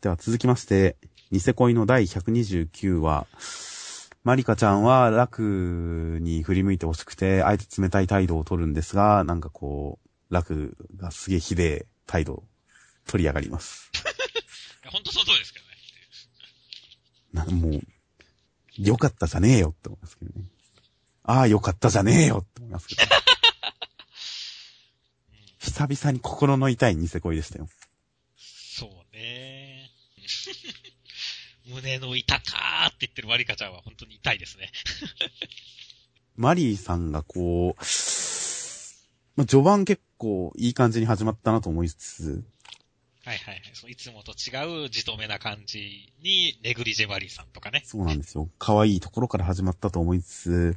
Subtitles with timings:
[0.00, 0.96] では続きまして、
[1.32, 3.26] ニセ恋の第129話。
[4.22, 9.98] マリカちゃんは楽に振り向いてほしくて、あえて冷たい態度を取るんですが、なんかこ
[10.30, 12.44] う、楽がすげえひでえ態度を
[13.08, 13.90] 取りやがります。
[14.84, 15.58] いやほんとその通りですけ
[17.34, 17.60] どね。
[17.60, 17.82] なもう、
[18.76, 20.46] よかったじゃねえよって思いますけどね。
[21.24, 23.02] ああ、よかったじゃねえよって思いますけど。
[25.58, 27.68] 久々に心の痛いニセ恋でしたよ。
[28.36, 29.58] そうね。
[31.68, 34.70] 胸の痛かーって言ってるマリカちゃんは本当に痛いですね。
[36.36, 37.82] マリーさんがこう、
[39.36, 42.44] まあ、序盤結構いい感じに始まったなと思いつつ、
[43.28, 43.62] はいはいはい。
[43.74, 47.82] そういつもと違うじとめな感じに、ネグリジェマリーさんとかね。
[47.84, 48.48] そうなんですよ。
[48.58, 50.76] 可愛いところから始まったと思いつつ、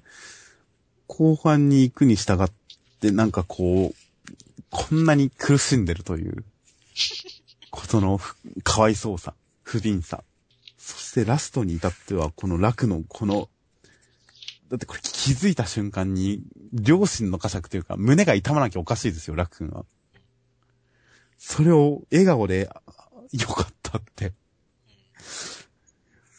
[1.07, 2.51] 後半に行くに従っ
[2.99, 3.95] て、なんかこう、
[4.69, 6.43] こんなに苦しんでるという、
[7.69, 9.33] ことのふかわいそうさ、
[9.63, 10.23] 不憫さ。
[10.81, 13.49] そしてラストに至っては、この楽のこの、
[14.69, 16.41] だってこれ気づいた瞬間に、
[16.73, 19.85] 両親の呵責というか、胸が痛まなきゃおかしいですよ、楽君は。
[21.37, 22.81] それを笑顔で、あ
[23.31, 24.33] よかったって。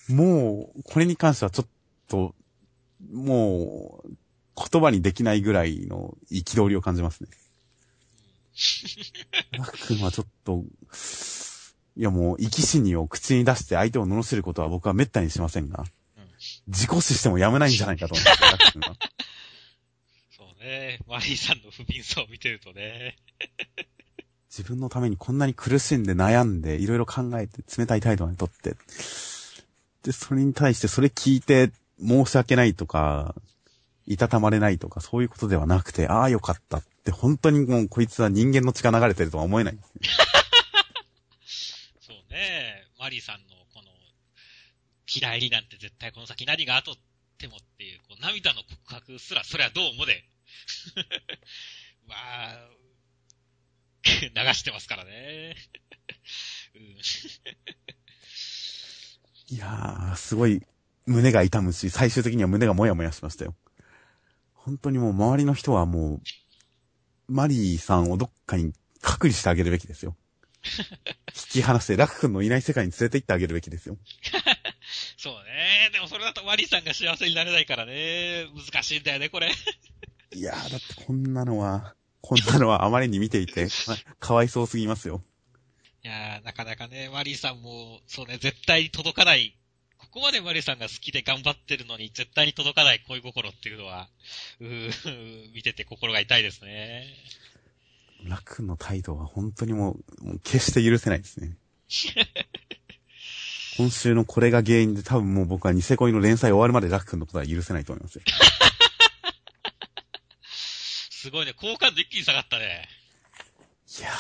[0.09, 1.69] もう、これに関してはちょっ
[2.09, 2.35] と、
[3.13, 4.11] もう、
[4.57, 7.29] 言葉にできないぐらいの憤りを感じますね。
[9.53, 10.65] ラックンはちょっと、
[11.97, 15.93] いやもう、生き死にを口に出して相手を罵ることは僕は滅多にしませんが、うん
[16.67, 18.97] 自己死してもやめないんじゃないかと思います、ラックンは。
[20.37, 20.99] そうね。
[21.07, 23.17] マリーさんの不憫さを見てるとね。
[24.51, 28.75] 自分のためにこんなに苦しんで悩んで、いろいろ考えて、冷たい態度にとって、
[30.03, 31.71] で、それに対してそれ聞いて
[32.01, 33.35] 申し訳ないとか、
[34.07, 39.79] いたたまれないとか、そういうことではなくて、ああよかったって、本当にもうこいつは人間の血が流れてるとは思えない。
[43.03, 43.91] マリーさんのこの、
[45.13, 46.95] 嫌いになんて絶対この先何が後っ
[47.37, 50.23] てもっていう、こう涙の告白すら、それはどうもで。
[52.07, 52.69] まあ、
[54.07, 55.57] 流してますからね。
[56.77, 56.83] うん
[59.49, 60.63] いやー、すごい
[61.05, 63.57] 胸が痛むし、最終的には胸がもやもやしましたよ。
[64.55, 66.21] 本当にもう周りの人はも
[67.29, 70.17] う、マリーさんをどっかに隔離してあげるべきですよ。
[71.57, 73.99] 引き離して、ラク君のいない世界に連れて行ってあげるべきですよ。
[75.17, 75.91] そうね。
[75.93, 78.47] でもそれだとマリーさんが幸せになれないからね。
[78.55, 79.51] 難しいんだよね、これ。
[80.35, 85.25] いやー、だってこんなのは、こんなのはあまりに見ていて、かかわいそうすぎますよ。
[86.05, 89.57] いやー、なかなかね、マリーさんも、そうね、絶対に届かない。
[89.99, 94.09] ここまでマリーさんが好きで頑張ってるのに、絶対に届かない恋心っていうのは、
[94.61, 97.07] うー見てて心が痛いですね。
[98.29, 101.57] ラク君の態度は本当にもう、もう決して許せないですね。
[103.77, 108.23] 今週のこれが原因で多分もう僕はニセ恋の連載終わるまでラク君のことは許せないと思いますよ。
[111.11, 112.89] すごいね、好感度一気に下がったね。
[113.99, 114.11] いや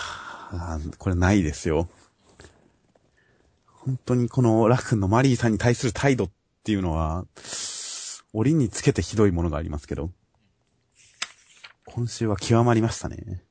[0.53, 1.91] ー、これないですよ。
[3.67, 6.31] 本当にこのラクンのマリーさんに対する態度っ
[6.63, 7.27] ていうのは、
[8.33, 10.11] 折につけてひどいものがありますけど、
[11.85, 13.43] 今週は極まりましたね。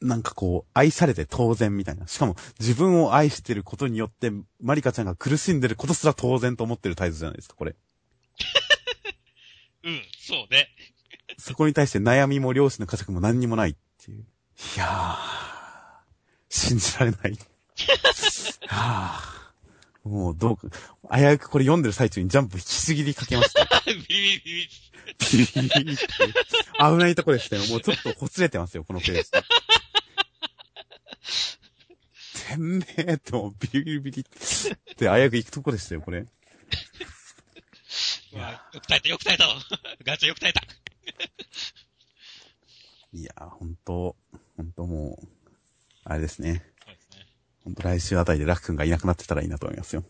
[0.00, 2.06] なんかこう、愛されて当然みたいな。
[2.06, 4.30] しかも、自分を愛してることによって、
[4.60, 7.74] マリカちゃんが苦しんでることすら当然と思ってる態度じゃないですか、これ。
[9.84, 10.68] うん、そうね。
[11.38, 13.74] そこに対して悩みも両親の家族も何にもないっ
[14.04, 14.20] ていう。
[14.20, 15.16] いやー、
[16.48, 17.38] 信じられない。
[18.66, 19.36] はぁ。
[20.08, 20.68] もうどうか、
[21.16, 23.66] 危うくこれ読んでる最中にジャンプ引きすぎりかけました。
[23.86, 24.40] ビビビビ
[25.18, 26.04] ビリビリビリって
[26.78, 27.64] 危ないとこでしたよ。
[27.66, 29.30] もうちょっとほつれてますよ、このペース。
[32.48, 34.30] てめえってもうビリビリって
[34.96, 36.26] 危うく行くとこでしたよ、これ。
[38.32, 39.54] うわよく耐えた、よく耐えたの。
[40.04, 40.62] ガチャよく耐えた。
[43.12, 44.16] いやー、ほんと、
[44.56, 45.28] ほんともう、
[46.04, 46.64] あれですね。
[46.84, 47.26] そうですね。
[47.64, 50.04] ほんと来週あたりでラク君がいなくなってたらいいなと思いますよ。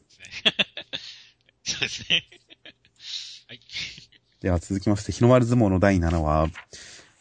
[1.63, 2.25] そうですね。
[3.49, 3.61] はい。
[4.41, 6.49] では続きまして、日の丸相撲の第7話、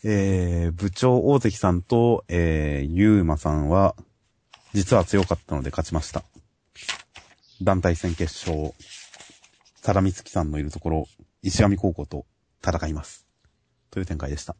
[0.07, 3.95] えー、部長大関さんと、えー、ゆうまさんは、
[4.71, 6.23] 実は強かったので勝ちました。
[7.63, 8.71] 団体戦決勝、
[9.81, 11.07] ただみつきさんのいるところ、
[11.41, 12.27] 石上高校と
[12.63, 13.25] 戦います。
[13.89, 14.55] という展開でした。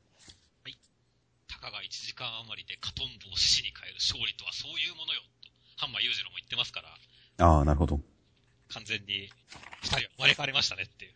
[1.48, 6.82] たかが1時間余りでカトンボを死に変える勝利とはそういうものよ、と、ハンマー裕次郎も言ってますか
[7.38, 8.00] ら、ああ、なるほど。
[8.70, 9.30] 完全に、
[9.84, 11.12] 二人は生まれ変わりましたねっていう。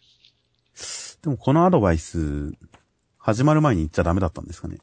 [1.23, 2.53] でもこのアドバイス、
[3.29, 4.79] 始まる前に言っちゃダメだったんですかね。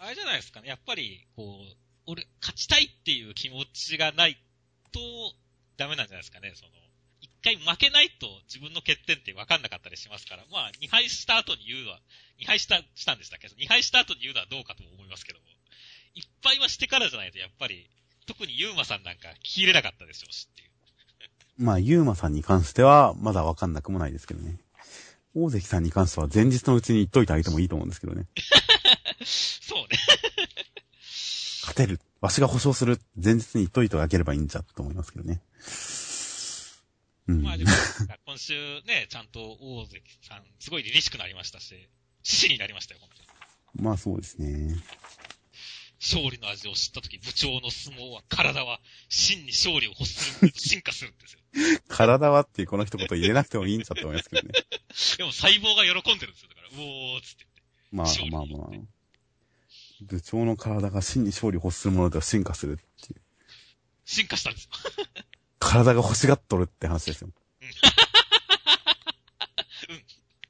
[0.00, 0.68] あれじゃないですかね。
[0.68, 4.36] やっぱり、こう、俺、勝ちたいっていう気持ちがない
[4.90, 5.00] と、
[5.76, 6.72] ダメなんじゃないですかね、その、
[7.20, 12.00] 一回負けないと自分の欠点って分かんなかったりしますから、まあ、2敗した後に言うのは、
[12.40, 15.46] 2敗した、したんでしたっけ ?2 敗した後に言うのはどうかと思いますけども、
[16.16, 17.88] 1敗はしてからじゃないと、やっぱり、
[18.26, 20.68] 特にユーマさんなんか聞き入れなかったでしょうしっていう。
[21.58, 24.58] まあ、ユーマさんに関しては、まだわかんなくもないですけどね。
[25.34, 28.26] 大関さんに関しては前日のうちに言っといてあげてもいいと思うんですけどね。
[29.24, 29.88] そうね。
[31.62, 32.00] 勝てる。
[32.20, 32.98] わしが保証する。
[33.22, 35.40] 前日に言っといてあげればいいんじゃ、と思いますけどね。
[37.28, 37.42] うん。
[37.42, 37.70] まあでも、
[38.26, 38.54] 今週
[38.86, 41.88] ね、ちゃんと大関さん、すごい凛々しくなりましたし、
[42.22, 43.84] 獅子になりましたよ、本当に。
[43.84, 44.74] まあそうですね。
[46.00, 51.40] 勝利の味を知ったとき、部長の相撲は、体は、真に勝利を欲する、進化するんですよ。
[51.88, 54.52] 体はっていうこの一言入れなくてもいいんじゃって思いますけどね。
[55.18, 56.48] でも細胞が喜んでるんですよ。
[56.50, 57.46] だから、うおーっつって。
[57.90, 58.80] まあまあまあ。
[60.02, 63.20] 部長の体が真に勝利を欲するものでは進化するっていう。
[64.04, 64.70] 進化したんですよ。
[65.58, 67.30] 体が欲しがっとるって話ですよ。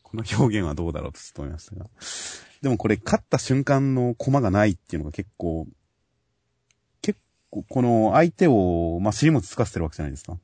[0.03, 1.91] この表現はどうだろうとちょっと思いましたが。
[2.63, 5.67] でもこれ勝った瞬間の駒がないっていうのが結構、
[7.03, 7.19] 結
[7.51, 10.39] 構この相手を、まあ、尻餅つかせてるわけじゃないですか。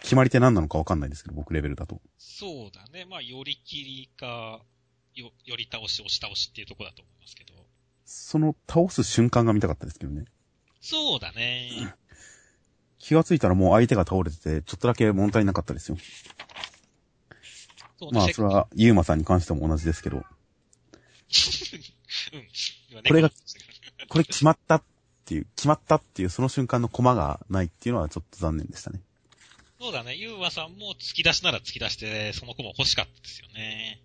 [0.00, 2.00] 決まり手何なのかわかんないですけど、僕レベルだと。
[2.18, 3.04] そうだね。
[3.04, 4.60] まあ、寄り切りか、
[5.14, 7.54] よ、寄り倒し、押し倒しっていうところだと思いますけど。
[8.04, 10.24] その倒す瞬間が見たかったですけどね。
[10.80, 11.94] そうだね。
[12.98, 15.98] 気がついたらもう相手が倒れてて、ちょっとだけ物足りなかったですよ。
[18.12, 20.24] まあ、それは、ユーマさんに関しても同じですけど、
[22.32, 22.48] うん。
[22.90, 23.30] 今これが
[24.08, 24.82] これ決まったっ
[25.24, 29.00] ていう、決まったっていうその瞬間の駒がないっていうのはちょっと残念でしたね。
[29.80, 30.16] そうだね。
[30.16, 34.00] ゆうわさんも突き出しなら突き出して、その子も欲しかったですよね。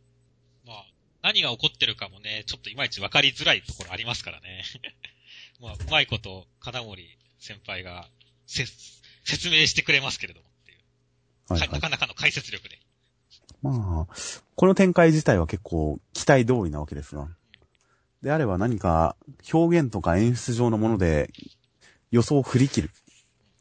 [0.65, 0.85] まあ、
[1.23, 4.63] 何が起こってるかもね、ちょっといまいち分かりづらいところありますからね。
[5.59, 8.07] まあ、うまいこと、金森先輩が、
[8.45, 8.67] せ、
[9.23, 10.77] 説明してくれますけれどもっていう。
[11.49, 11.65] はい、は。
[11.67, 12.79] はいなかなかの解説力で。
[13.63, 14.13] まあ、
[14.55, 17.27] この展開自体は結構期待通りなわけですが。
[18.21, 19.15] であれば何か
[19.51, 21.29] 表現とか演出上のもので
[22.11, 22.91] 予想を振り切る。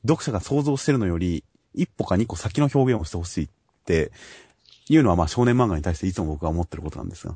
[0.03, 1.45] 読者が想像してるのより
[1.75, 3.49] 一歩か二個先の表現をしてほしいっ
[3.85, 4.11] て
[4.89, 7.35] いうのはまあ少年漫画に対していつも僕は思ってることなんですが。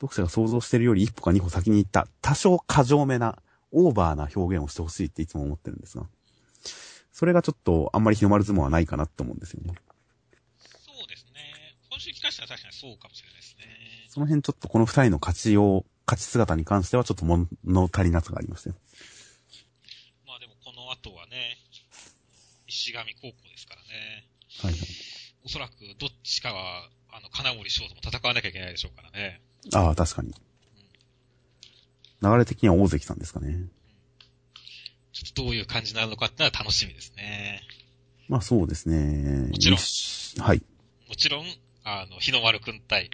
[0.00, 3.38] 読者が想像してるより一歩か二歩先に行った多少過剰めな
[3.72, 6.06] オーバーな表現をしてほしいっていつも思ってるんですが。
[7.12, 9.74] それがちょっとあんまり日の丸相撲はないかなって思うんですよね。
[11.94, 13.64] 今週聞かせたら確かにそうかもしれないですね。
[14.08, 17.46] その辺ちょっとこの二人の勝ちを、勝ち姿に関してはちょっと物
[17.86, 18.76] 足りなさがありましたよ。
[20.26, 21.56] まあでもこの後はね、
[22.66, 24.26] 石上高校ですからね。
[24.60, 24.80] はいはい。
[25.44, 29.40] おそらくどっちかは、あの、金森翔とも戦わなきゃいけないでしょうからね。
[29.72, 30.34] ああ、確かに。
[32.20, 33.68] 流れ的には大関さんですかね。
[35.12, 37.62] ちょっとどういう感じになるのかってのは楽しみですね。
[38.28, 39.48] まあそうですね。
[39.48, 39.78] もちろん
[40.44, 40.62] はい。
[41.08, 41.44] もちろん、
[41.84, 43.10] あの、日の丸くん対、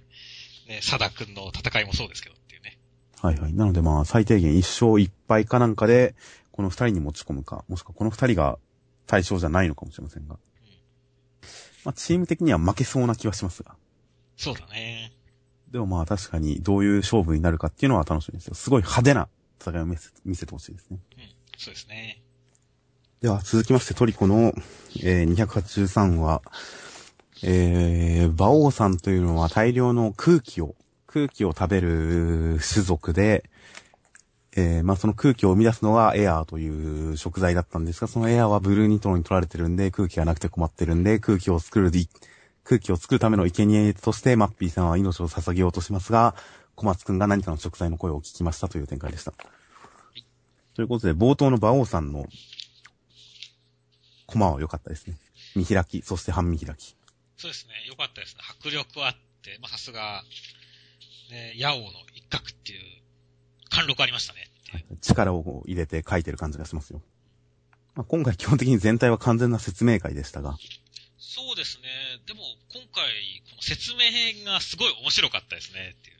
[0.69, 2.79] ね、佐田くんの戦いもそうですけどっていうね。
[3.21, 3.53] はいはい。
[3.53, 6.15] なのでまあ最低限一勝一敗かなんかで、
[6.53, 8.59] この二人に持ち込むか、もしくはこの二人が
[9.07, 10.39] 対象じゃないのかもしれませんが。
[11.85, 13.75] まあチーム的には負けそうな気はしますが。
[14.37, 15.13] そうだね。
[15.71, 18.55] でもまあ確かにどういう勝負になるかっていうのは楽しみですよ。
[18.55, 19.29] すごい派手な
[19.61, 20.99] 戦いを見せ見せてほしいですね。
[21.17, 21.23] うん。
[21.57, 22.23] そうですね。
[23.21, 24.55] では続きましてトリコの、
[25.03, 26.43] えー283話、
[27.43, 30.75] えー、馬王さんというのは大量の空気を、
[31.07, 33.45] 空気を食べる種族で、
[34.57, 41.91] えー、まあその空気を生み出すのはエアーという食材だったんですが、そのエアーはブルーニトロに取られてるんで、空気がなくて困ってるんで、空気を作る、
[42.65, 46.35] 空気を作るための生贄としてマッピーさんは命を捧げようとしますが、
[46.75, 49.33] 小松くんが何かの食材の声を聞きましたという展開でした。
[50.75, 52.27] ということで、冒頭の馬王さんの
[54.27, 55.17] コマは良かったですね。
[55.57, 56.97] 見開き、そして半見開き。
[57.41, 57.73] そうですね。
[57.89, 58.43] よかったですね。
[58.61, 60.23] 迫力あって、まあ、さすが、
[61.31, 62.81] ね、ヤオの一角っていう、
[63.71, 64.99] 貫禄ありましたねっていう。
[65.01, 67.01] 力を入れて書いてる感じがしますよ。
[67.95, 70.59] まあ、今回基本的に全体は完全な説明会でしたが、
[71.17, 71.89] そうですね。
[72.27, 72.41] でも、
[72.75, 73.07] 今回、
[73.49, 76.13] この説明がすごい面白かったですねってい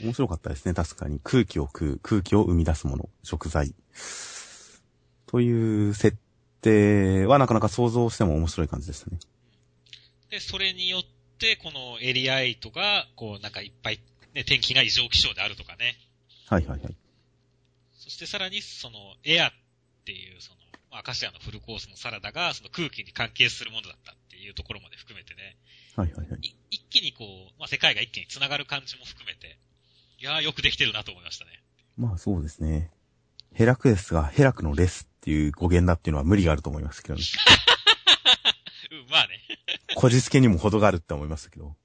[0.00, 0.06] う。
[0.06, 0.72] 面白かったですね。
[0.72, 3.74] 確かに空気を食う、空気を生み出すもの、食材。
[5.26, 6.16] という設
[6.62, 9.18] 定はなかなか想像しても面白い感じでしたね。
[10.34, 11.02] で、それによっ
[11.38, 14.00] て、このエリア8が、こう、なんかいっぱい、
[14.34, 15.94] ね、天気が異常気象であるとかね。
[16.48, 16.96] はいはいはい。
[17.92, 19.52] そしてさらに、その、エアっ
[20.04, 20.56] ていう、その、
[20.90, 25.56] まあアカシアのフルコースのサラダが、その空気に関係するものだったっていうところまで含めてね、
[25.94, 26.40] はいはいはい。
[26.42, 29.56] い一気にこう、まあ世界が一気に繋がる感じも含めて、
[30.18, 31.62] いやーよくできてるなと思いましたね。
[31.96, 32.90] まあそうですね。
[33.52, 37.22] ヘラクレスがヘラクのレスっていう語源だっていうのは無理があると思いますけどね。
[39.94, 41.76] こじつけにも程があるって思いましたけど。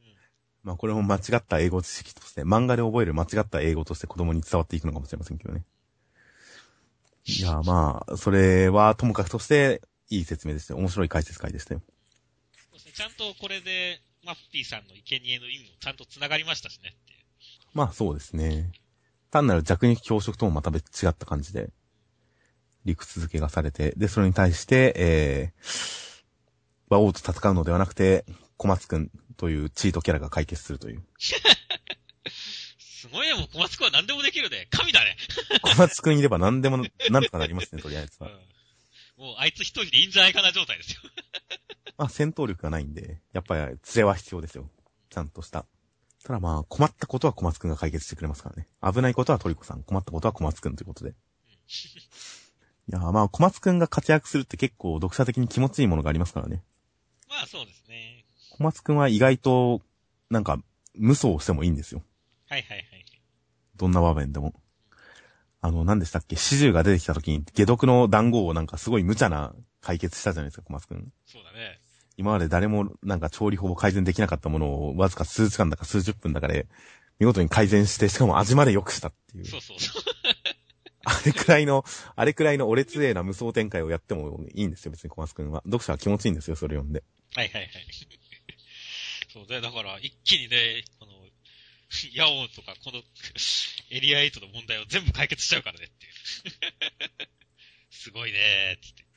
[0.63, 5.63] まあこれも間違った英語知識として、漫画で覚える間違った英語として子供に伝わっていくのかもしれませんけどね。
[7.25, 10.80] いや、まあ、それはともかくとして、いい説明でしたよ。
[10.80, 11.82] 面白い解説会でしたよ。
[12.58, 12.92] そうですね。
[12.96, 17.20] ちゃんとこれで、マッピーさんの生贄の意味もちゃんと繋がりましたしねっていう。
[17.74, 18.72] まあそうですね。
[19.32, 21.70] 単なる弱肉強食ともまた別違った感じで、
[22.86, 26.09] 理屈付けがされて、で、それに対して、えー、
[26.89, 28.25] 馬王と戦うのではなくて、
[28.58, 31.03] 小松くんというチートキャラが解決するという。
[31.17, 34.67] すごいね、もう小松くんは何でもできるね。
[34.72, 35.15] 神だね。
[35.63, 36.77] 小松くんいれば何でも、
[37.10, 38.29] なんとかなりますね、とりあえずは。
[38.29, 38.31] う
[39.22, 39.25] ん。
[39.25, 41.01] もうあいつ一人でいいんじゃないかな状態ですよ。
[41.98, 44.69] まあ戦闘力がないんで、やっぱり連れは必要ですよ。
[45.10, 45.65] ちゃんとした。
[46.24, 48.67] ただまあ、困ったことは小松くんが解決してくれますからね。
[48.81, 51.12] 危ないことはトリコさん、困ったことは小松くんということで。
[51.12, 51.13] い
[52.91, 56.63] やまあ、小松くんが活躍するって結構読者的に気持ちいいものがありますからね。
[57.30, 58.26] まあそうですね。
[58.50, 59.82] 小松くんは意外と、
[60.30, 60.60] なんか、
[60.96, 62.02] 無双してもいいんですよ。
[62.50, 63.06] はいはいはい。
[63.76, 64.54] どんな場面でも。
[65.62, 66.36] あの、何でしたっけ？
[66.36, 71.14] 始終が出てきた時に、解毒の団子をなんかすごい無茶な解決したじゃないですか、小松くん。
[71.26, 71.80] そうだね。
[72.18, 76.68] 今まで誰もなんか調理法を改善できなかったものをわずか数時間だか数十分だかで
[77.18, 79.46] 見事に改善して、しかも味まで良くしたっていう。
[79.46, 80.04] そうそうそう。
[81.06, 85.62] あれくらいの、あれくらいの俺強えな無双展開をやってもいいんですよ、別に小松くんは。
[85.66, 87.04] 読者は気持ちいいんですよ、それ読んで。
[87.36, 87.72] はいはいはい。
[89.32, 91.14] そうで、だから一気にね、この、
[92.14, 93.02] ヤオとかこの
[93.90, 96.14] エリア8の問題を全部解決しちゃうからねっていう。
[97.90, 99.10] すごいねーって言っ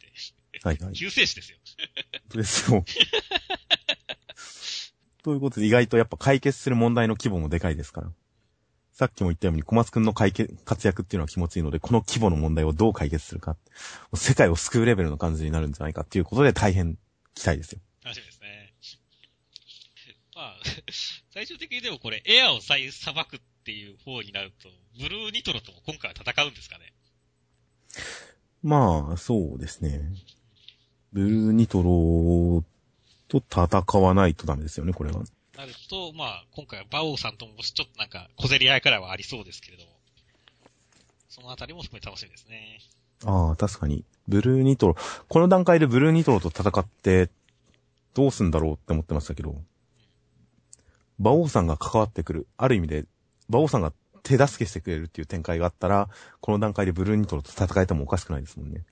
[0.52, 0.69] て。
[0.69, 0.95] はいはい。
[0.95, 1.59] 救世主ですよ。
[2.35, 2.85] ですよ。
[5.23, 8.12] ということで意外とやっぱ解決する問題の規模もでかいですから。
[8.92, 13.57] さっきも言ったように小松くんの解決、活躍っていうのは気持ちいいので、この規模の問題をどう解決するか。
[14.14, 16.99] 世界を救うレベルの感じになるんじゃないかっていうことで大変
[17.35, 17.81] 期待ですよ。
[18.04, 18.73] 楽しみですね。
[20.35, 20.56] まあ、
[21.32, 24.68] 最終的にでもこれ、エアを再裁くっていう方になると、
[24.99, 26.92] ブルーニトロとも今回は戦うんですかね。
[28.62, 30.00] まあ、そうですね。
[31.12, 32.64] ブルーニトロ
[33.28, 35.23] と戦わないとダメですよね、これは。
[35.56, 39.90] なると、まあ、今回はバオさんともちょっとなんか小競り合いからはありそうですけれども、
[41.28, 42.80] そのあたりも含めて楽しみですね。
[43.25, 44.04] ああ、確かに。
[44.28, 44.97] ブルーニトロ。
[45.28, 47.28] この段階でブルーニトロと戦って、
[48.14, 49.62] どうすんだろうって思ってましたけど、
[51.19, 52.47] 馬王さんが関わってくる。
[52.57, 53.07] ある意味で、
[53.49, 53.92] 馬王さんが
[54.23, 56.09] 手助けしてくれるっていう展開があったら、
[56.40, 58.85] この段階でブルーニトロと戦えてもおかしくないですもんね。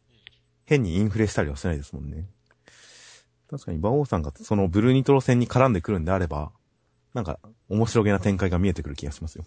[0.65, 2.29] 変にインフレしたりはしないですもんね。
[3.51, 6.53] 確かに馬王さんがそのブルーニトロ戦に絡んでくるんであれば、
[7.15, 9.45] なんか面白げな展開が見えてくる気がしますよ。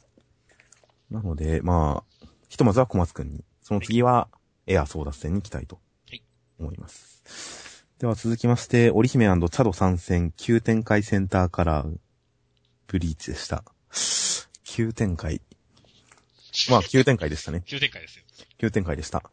[1.10, 4.28] なので、まあ、ひとまずは小松くんに、その次は
[4.68, 6.22] エア争奪戦に期待とはい
[6.60, 7.63] 思います。
[8.04, 11.98] では続きまして、織姫チャド参戦、急展開センターカラー、
[12.88, 13.64] ブリーチでした。
[14.66, 15.40] 急展開。
[16.70, 17.64] まあ、急展開でしたね。
[17.66, 18.26] 急展開ですよ。
[18.58, 19.24] 急展開でした。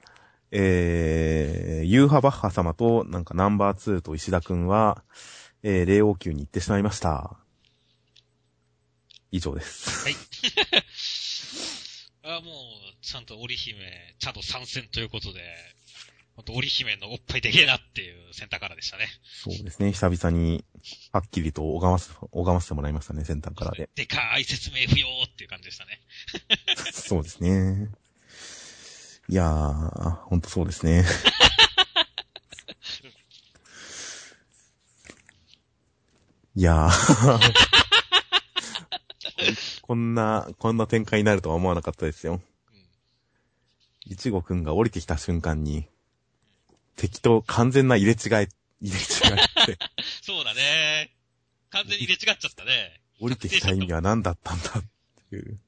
[0.52, 5.02] えー、ユーハバッハ様と、なんかナンバー2と石田くんは、
[5.64, 7.36] えー、霊王宮に行ってしまいました。
[9.32, 10.04] 以上です。
[10.04, 10.14] はい。
[12.22, 12.54] あもう、
[13.04, 15.40] ちゃんと織姫、ちゃんと参戦ということで、
[16.40, 19.08] ほんと織姫のおっぱいでけえなっていうセンターからでしたね。
[19.22, 20.64] そうですね、久々に、
[21.12, 23.90] はっきりと拝ませ、拝ませてもらいましたね、先端からで。
[23.94, 26.00] でかい説明不要っていう感じでしたね。
[26.92, 27.90] そうですね。
[29.28, 31.04] いやー、ほんとそうですね。
[36.56, 37.52] いやー。
[39.82, 42.40] こんな、こんな展開になるとは思わなかったですよ。
[42.72, 42.74] う
[44.08, 44.12] ん。
[44.12, 45.86] いちごくんが降りてきた瞬間に、
[47.00, 48.48] 敵と完全な入れ違い、入れ違いっ
[49.66, 49.78] て、
[50.20, 51.10] そうだね。
[51.70, 53.00] 完全に入れ違っちゃったね。
[53.18, 54.84] 降りてきた意味は何だったんだっ
[55.30, 55.58] ていう。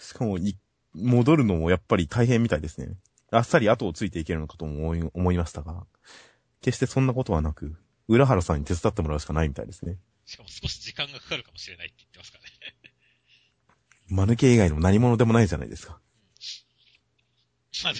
[0.00, 0.56] しかもい、
[0.94, 2.96] 戻るのもやっぱり大変みたいですね。
[3.30, 5.86] あっさり後をついていけるのかと思い思いましたが、
[6.62, 7.76] 決してそんなことはなく、
[8.08, 9.98] 浦原さんに手伝ってもらうしかないみたいですね。
[10.24, 12.50] しかも少し時間がかかるかもしれないって言ってますからね。
[14.08, 16.00] 間抜け以外の何者でもないじゃないですか。
[17.84, 17.96] ま あ、い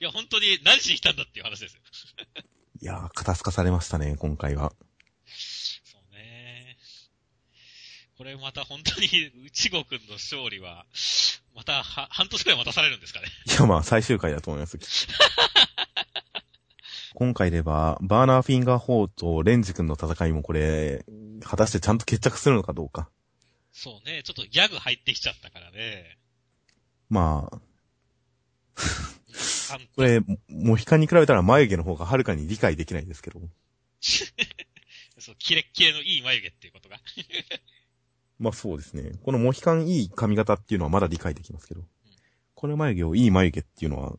[0.00, 1.80] や、本当に何しに来たんだっていう話ですよ。
[2.80, 4.72] いやー、肩透かされましたね、今回は。
[5.84, 6.76] そうね。
[8.16, 9.08] これまた本当に、
[9.46, 10.86] 内郷くんの勝利は、
[11.54, 13.28] また、は、半年くらい待たされるんですかね。
[13.46, 14.78] いや、まあ、最終回だと思います。
[17.14, 21.04] 今回では、バーナーフィンガー4とレンジ君の戦いもこれ、
[21.42, 23.08] 果たしてちゃんと決着するのかどうか。
[23.72, 24.22] そうね。
[24.24, 26.18] ちょっとギャグ入ってきちゃったからね。
[27.08, 27.60] まあ、
[29.94, 33.40] これ、モヒカンに比べたら眉毛の方がはるかに理解できないですけど。
[35.18, 36.98] そう、キレッキレのいい眉毛っていうことが。
[38.38, 39.12] まあそうですね。
[39.22, 41.86] このモヒカンいい髪型っていうのはまだ理解できますけど。
[42.54, 44.16] この眉毛をいい眉毛っていうのは、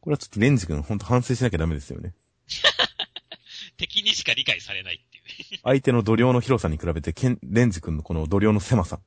[0.00, 2.14] これはちょっとレンジ君ほんと反省しなきゃダメですよね。
[3.76, 5.60] 敵にしか理解されないっていうね。
[5.64, 9.00] 相手の度量の広さに比べて、ケンレンジ君のこの度量の狭さ。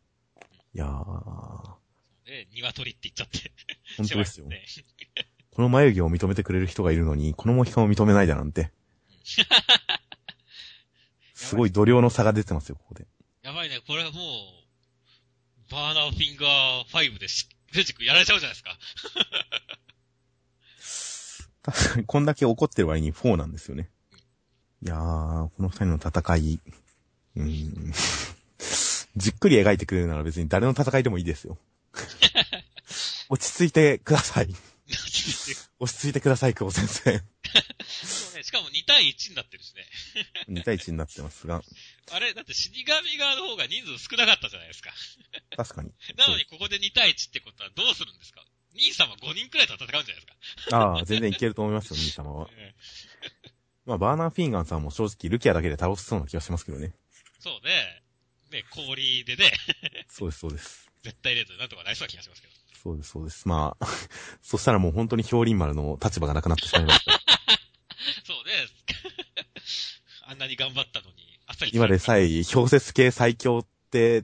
[0.73, 1.79] いやー、
[2.29, 3.51] ね、鶏って言っちゃって。
[3.97, 4.45] 本当ですよ。
[4.47, 4.63] ね。
[5.59, 8.71] この眉毛を認めてくれる人がいるのに、このモヒカンを認めないだなんて。
[11.35, 13.05] すごい度量の差が出てますよ、ここで。
[13.41, 14.23] やばいね、これはもう、
[15.69, 18.79] バーナーフィンガー5でし、レジ君やられちゃうじゃないですか。
[21.73, 23.89] 確かに、こんだけ怒ってる割に4なんですよね。
[24.81, 26.61] いやー、この二人の戦い、
[27.35, 27.91] うーん、
[29.17, 31.57] じっくり描いてくれるなら別に誰の戦いでもいいですよ。
[33.27, 34.55] 落ち着いてください。
[35.79, 37.11] 落ち着いてください、久保先生。
[37.11, 37.23] ね、
[38.43, 39.85] しかも2対1になってるしね。
[40.49, 41.61] 2対1になってますが、
[42.11, 44.91] あれ、だって死神側の方が人数少なかったじゃないですか。
[45.55, 45.91] 確かに。
[46.17, 48.43] なのにここで2対1ってことはどうするんですか？
[48.75, 50.25] 兄様5人くらいと戦うんじゃないです
[50.69, 50.77] か。
[50.77, 52.49] ああ、全然いけると思いますよ、兄様は。
[53.85, 56.93] まあ、バーナー・フィンガンさんも正直、ルキアだけで倒せそうな気がしますけどね。
[57.39, 58.03] そうね。
[58.51, 59.51] ね、氷でね、
[60.09, 60.89] そうです、そうです。
[61.03, 62.53] 絶対レートでなんとかなりそうな気がしますけど。
[62.81, 63.47] そうです、そうです。
[63.47, 63.87] まあ、
[64.41, 67.11] そしたらもう本当に氷林丸の立場がなくなってしまいました。
[68.25, 68.53] そうね。
[70.23, 71.15] あんなに頑張ったのに、
[71.47, 74.23] あっさり今でさえ、氷雪系最強って、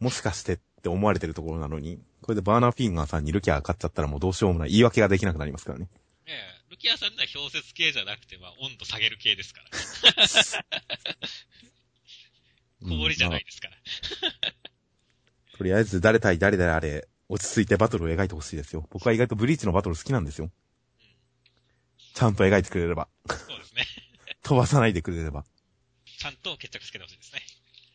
[0.00, 5.88] もしかしてって思われてるところなのに、これでバーナー・フィンガーさんにルキアが勝っちゃったらもうどうしようもない言い訳ができなくなりますからね。
[6.26, 9.70] ねえ、ルキアさんには氷雪系じゃなくて、まあ、温度下げる系ですから。
[12.82, 13.76] うん氷じゃなまいですから。
[13.76, 18.86] あとりあえず誰対誰であれ、落ち着いてバトルを描いてほしいですよ。
[18.90, 20.50] 僕は意外とブリーチのバトル好きなんですよ。
[22.14, 23.08] ちゃんと描いてくれれば。
[23.28, 23.86] そうですね。
[24.42, 25.44] 飛ばさないでくれれば。
[26.04, 27.40] ちゃんと決着つけてほしいですね。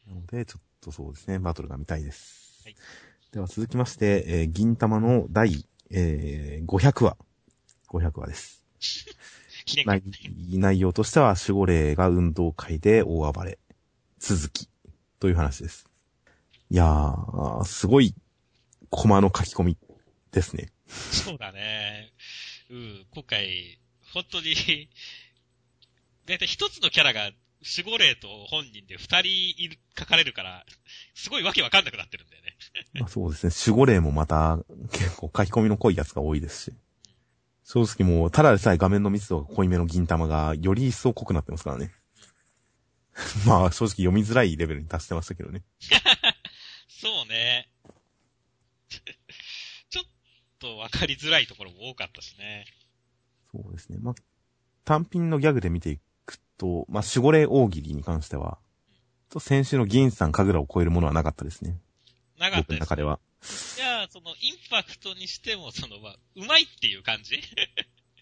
[0.08, 2.62] なので、ちょっとそうですね、バトルが見たいです。
[2.64, 2.76] はい
[3.32, 7.16] では続きまして、えー銀玉の第、えー500話。
[7.90, 8.66] 500話です。
[9.86, 10.04] 内会。
[10.58, 13.60] 内容としては、守護霊が運動会で大暴れ。
[14.18, 14.68] 続き。
[15.20, 15.86] という話です。
[16.72, 18.16] いやー、すごい、
[18.90, 19.78] コマの書き込み
[20.32, 20.72] ですね。
[20.88, 22.12] そうだね。
[22.70, 23.80] うん、今回、
[24.14, 24.90] 本当に、
[26.26, 30.66] だいたい一つのキャラが、守護霊と本人で二人いる、書かれるから、
[31.14, 32.56] すごいわけわかんなくなってるんだよね。
[33.00, 33.54] まあ、そうですね。
[33.68, 34.60] 守護霊もまた、
[34.92, 36.74] 結構書き込みの濃いやつが多いですし。
[37.64, 41.92] 正直もう、ただでさえ画面の密度が濃いめの銀玉が、より一層濃くなってますからね。
[43.46, 45.64] まあ、正直読みづらいレベルに達してましたけどね。
[46.88, 47.70] そうね。
[50.60, 52.66] とわかりづらいところも多かったしね。
[53.52, 53.98] そうですね。
[54.02, 54.16] まあ、
[54.86, 58.60] 単品のギャグで見ていくと、まあ、守護霊大喜利に関しては、
[59.30, 61.80] と先週の銀さん神楽を超えるものはなかったですね。
[62.38, 62.74] 僕なかったです。
[62.74, 63.20] の中では。
[63.78, 67.42] いや、その、インパクトにしても、その、まあ、うまいっていう感じ？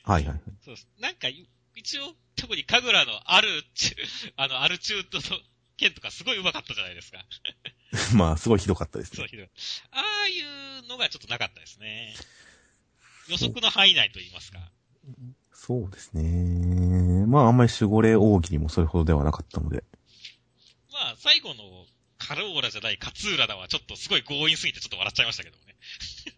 [0.03, 0.41] はいはいはい。
[0.63, 0.87] そうです。
[0.99, 3.95] なんか、い一応、特に神楽のある、ち
[4.35, 5.39] あの、アルチュートの
[5.77, 7.23] 剣とかすごい上手かったじゃないですか。
[8.15, 9.29] まあ、すごいひどかったですそう、ね。
[9.29, 9.49] ひどい。
[9.91, 10.39] ああい
[10.83, 12.15] うのがちょっとなかったですね。
[13.27, 14.71] 予測の範囲内と言いますか。
[15.53, 17.25] そうですね。
[17.27, 19.83] まあ、あんまり守護霊大喜利もそれほどではなかったので。
[20.91, 21.85] まあ、最後の
[22.17, 25.75] カローラじゃない勝浦だはちょっとすごい強引すぎてちょっと笑っちゃいましたけどもね。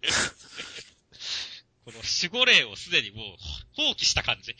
[1.85, 3.38] この守護霊をすでにもう
[3.75, 4.55] 放棄した感じ。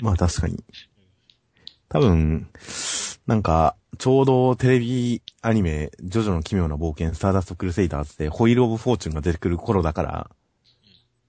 [0.00, 0.62] まあ確かに。
[1.88, 2.50] 多分、
[3.26, 10.30] なんか、ちょうどテレビアニメ、ジョジョの奇妙な冒険、スターダストクルセイダーズで、ホイールオブフォーチュンが出てくる頃だから、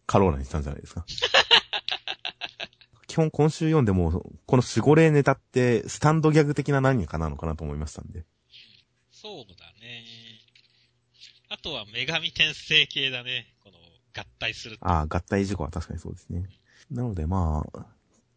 [0.06, 1.06] カローラにしたんじゃないですか。
[3.08, 4.12] 基本今週読んでも、
[4.46, 8.26] この守護霊ネタって、スタンドギャグ的な何かなのかなと思いましたんで。
[9.12, 10.06] そうだね。
[11.50, 13.54] あとは女神転生系だね。
[13.64, 13.78] この
[14.14, 14.78] 合体する。
[14.82, 16.48] ああ、合体事故は確かにそうですね。
[16.92, 17.86] なのでまあ、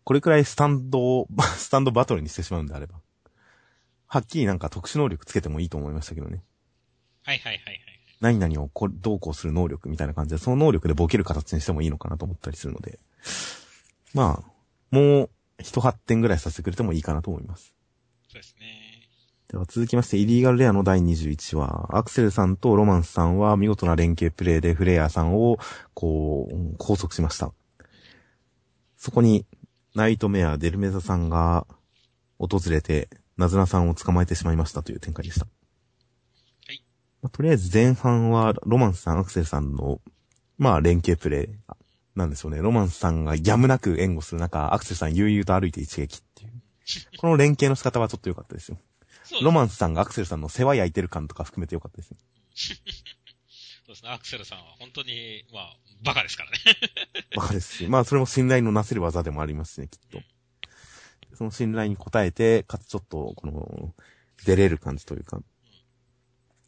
[0.05, 3.01] これくらいスタンドを、 スタンドバトルにしてしまうんであれば、
[4.13, 6.43] はっきりなんか特殊能力つけてもいいと思いましたけどね。
[7.23, 7.81] はいはいはいはい。
[8.21, 12.99] 何々をこうどうこうする能力みたいな感じで、その能力でボケる形にしてもいいのかなと思ったりするので、
[14.13, 14.51] まあ、
[14.91, 17.73] もう一発展ぐらいさせてくれてもいいかなと思います。
[18.29, 18.91] そうですね。
[19.47, 25.59] では続きまして、イリーガルレアの第21話、アクセルさんとロマンスさんは見事な連携プレイでフレアさんを、
[25.95, 27.53] こう、拘束しました。
[28.97, 29.47] そこに、
[29.95, 31.67] ナイトメア、デルメザさんが
[32.39, 33.09] 訪れて、
[33.41, 35.47] ナズナさんを捕まえてしまいましたという展開でした。
[35.47, 36.85] はい。
[37.23, 40.01] まあとりあえず前半は、ロマンスさん、アクセルさんの、
[40.59, 41.49] まあ、連携プレイ
[42.15, 42.59] なんでしょうね。
[42.59, 46.53] ロマンスさんがやむなく援護する中、アクセルさん悠々と歩いて一撃っていう。
[47.19, 48.79] この連携の仕方はちょっと良かったですよ。
[49.43, 52.17] ロマンスさんがアクセルさんの世話焼いてる感とか含めて良かったですよ。
[53.87, 56.59] そうですね、アクセルさんは本当に、まあ、バカですからね。
[57.37, 60.21] バカですし、まあそれも信頼のなせる技でもありますしね、きっと。
[61.41, 63.95] その信頼に応えて、かつちょっと、この、
[64.45, 65.41] 出れる感じというか、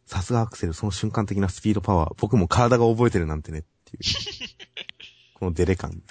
[0.06, 4.02] さすがアクセル、その瞬間的なスピードパワー、僕も体が覚えてるなんてねっていう、
[5.38, 6.02] この出れ感。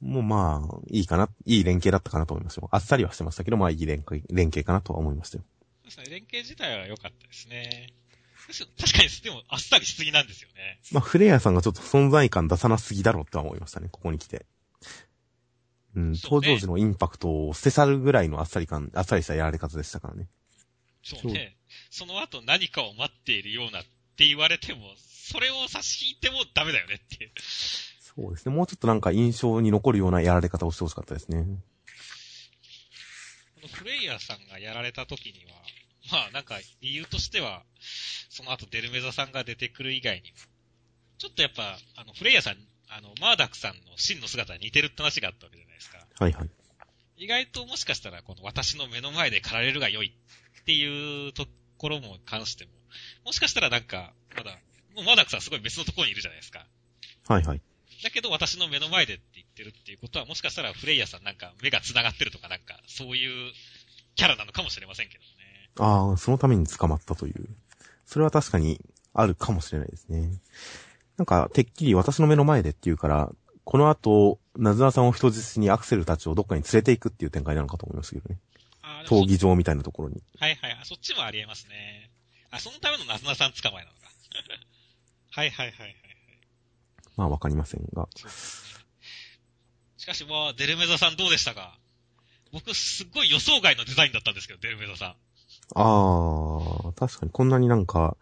[0.00, 2.70] もうまあ、いいかな、いい連携だったかなと思いますよ。
[2.72, 5.44] あっさりはしてましたけど、まあいい連携連携かなとは思いましたよ。
[5.82, 7.92] そうですね、連携自体は良かったですね。
[8.78, 10.80] 確かに、でも、あっさりしすぎなんですよね。
[10.90, 14.46] まあフレアさんがちょっと存在感出さなすぎだろうとは思いましたね、ここに来て。
[15.96, 20.28] うん、登場時のインパクトを捨て去るぐらいのあっさり感、あっさりしたやられ方でしたからね。
[21.02, 21.56] そうね。
[21.90, 23.84] その後何かを待っているようなっ
[24.16, 27.30] て言われても、それを差し引いてもダメだよねっていう。
[27.40, 28.54] そうですね。
[28.54, 31.44] もうちょっとなんか印象に残るようなやられ方をしてほしかったですね。
[33.54, 35.52] このフレイヤーさんがやられた時には、
[36.12, 37.62] まあなんか理由としては、
[38.28, 40.36] その後デルメザさんが出てくる以外にも、
[41.18, 42.56] ちょっとやっぱ、あの、フレイヤーさん、
[42.88, 46.06] あの、マーダックさんの真の姿に似てるって話があったわけじゃないですか。
[46.18, 46.50] はいはい。
[47.18, 50.12] 意外ともしかしたら、この私の目の前で狩られるが良い
[50.60, 51.46] っていうと
[51.78, 52.70] ころも関しても、
[53.24, 54.58] もしかしたらなんか、まだ、
[54.94, 56.66] もうマーダックさんすごい別のところにいるじゃないですか。
[57.28, 57.60] はいはい。
[58.02, 63.52] だけど私の目の前でって言ってるっていうことは、もしかしたらフレイヤーさんなんか目が繋がってるとかなんか、そういう
[64.14, 65.26] キャラなのかもしれませんけどね。
[65.78, 67.48] ああ、そのために捕まったという。
[68.04, 68.80] それは確かに
[69.14, 70.40] あるかもしれないですね。
[71.18, 73.32] なんか、てっきり私の目の前でって言うから、
[73.64, 78.38] この後、ナズナさんを人質にアクセルたちをどっかに連れて行くっていう展開なのかと思いますけどね。
[79.06, 80.22] 闘技場みたいなところに。
[80.38, 80.78] そはいはい。
[80.80, 82.10] あそっちもありえますね。
[82.50, 84.06] あ、そのためのナズナさん捕まえなのか。
[85.32, 85.96] はいはいはいはいはい。
[87.16, 88.08] まあわかりませんが。
[89.96, 91.78] しかしまあ、デルメザさんどうでしたか？
[92.52, 95.08] 僕すっごい予想外のデザインだったんですけど、デルメザさん。
[95.10, 95.14] あ
[96.88, 98.16] あ、確かにこんなになんか、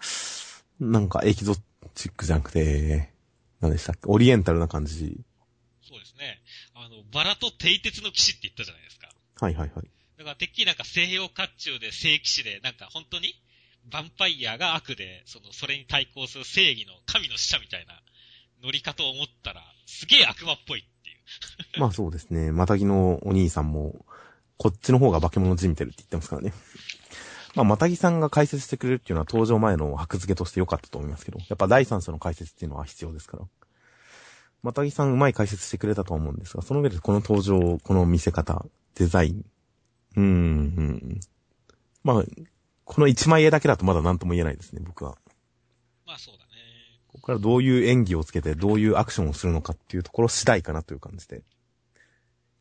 [0.80, 1.54] なんかエキゾ
[1.94, 3.11] チックじゃなくて、
[3.61, 4.00] 何でしたっけ？
[4.07, 5.20] オリエンタルな感じ。
[5.83, 6.40] そうですね。
[6.74, 9.09] あの、バラと蹄鉄の騎士って言ったじゃないですか。
[9.40, 9.87] はいはいはい。
[10.18, 13.35] だからてっきりなんか西洋甲冑で聖騎士で、なんか本当に、
[13.90, 18.00] ヴァンパイアが悪で、その、それに対抗する正義の神の使者みたいな
[18.62, 21.16] 乗り方を思ったら、すげえ悪魔っぽいっていう。
[21.80, 22.50] まあそうですね。
[22.52, 24.04] またぎのお兄さんも、
[24.57, 26.52] こっちの方が化け物じみてるって言ってますからね。
[27.55, 33.45] まあ、またぎさんが解説してくれるっていうのは登場前の箔付けとして良かったと思いますけど、やっぱ第三者の解説っていうのは必要ですから。
[34.62, 38.64] またぎさんうまい解説してくれたと思うんですが、その上でこの登場、この見せ方、
[38.95, 39.45] デザイン。
[40.17, 41.21] うーん。
[42.03, 42.25] まあ、
[42.85, 45.17] この一枚絵だけだとまだ何とも言えないですね、僕は。
[46.07, 46.51] まあそうだね。
[47.09, 51.43] ここからどういう演技をつけて、どういうアクションをするのかっていうところ次第かなという感じで。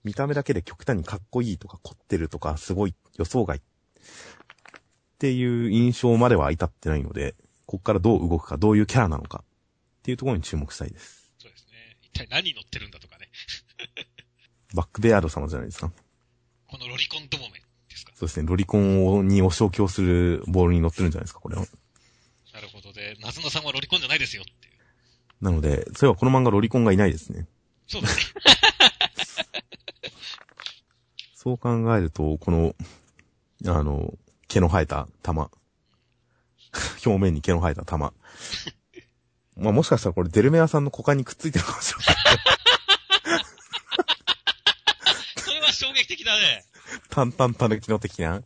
[0.04, 3.62] 見た目だけで極端にかっこいいとか凝ってるとか、すごい予想外
[5.24, 7.34] っていう印象までは至ってないので、
[7.66, 9.46] ここからどう動くか、どういうキャラなのかっ
[10.04, 11.32] ていうところに注目したいです。
[11.40, 11.78] そうですね。
[12.02, 13.30] 一体何に乗ってるんだとかね。
[14.76, 15.94] バックベアード様じゃないですか。
[16.68, 18.12] このロリコンどもめですか。
[18.18, 21.66] そうですね、ロリコンをにお消去するボールに乗ってるんじゃないですか、これは。
[22.52, 24.74] なるほどで、ナズナさんはロリコンじゃないですよっていう。
[25.40, 27.48] なので、そういえばこの漫画ロリコンがいないですね。
[27.88, 28.16] そうだね。
[31.34, 32.76] そう考えると、この、
[33.68, 34.14] あの、
[34.54, 35.50] 毛の生えた玉。
[37.04, 38.14] 表面に毛の生えた玉。
[39.56, 42.16] まあもしかしたらこれデルメアさんの股間にくっついてるかもしれない。
[45.38, 46.66] それは衝撃的だね。
[47.10, 48.44] タンタンタヌキの的な。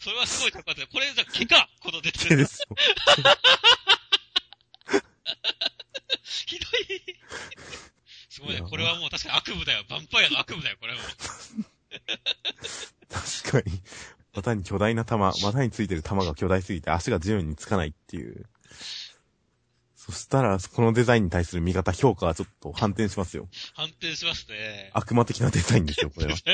[0.00, 0.86] それはすごい高かった。
[0.86, 2.42] これじゃ毛かこの出て毛るの。
[2.44, 2.66] ですよ。
[6.22, 7.16] ひどい。
[8.28, 8.60] すごいね。
[8.60, 9.82] これはもう確かに悪夢だよ。
[9.88, 11.08] ヴァンパイアの悪夢だよ、これはもう。
[13.08, 13.80] 確かに。
[14.46, 18.46] 股に巨大な玉、股についてる玉が巨大すぎて足が地面につかないっていう。
[19.96, 23.48] そしたら、このデザインに対する見方、評価はちょっと反転しますよ。
[23.74, 24.90] 反転しますね。
[24.94, 26.34] 悪魔的なデザインですよ、これは。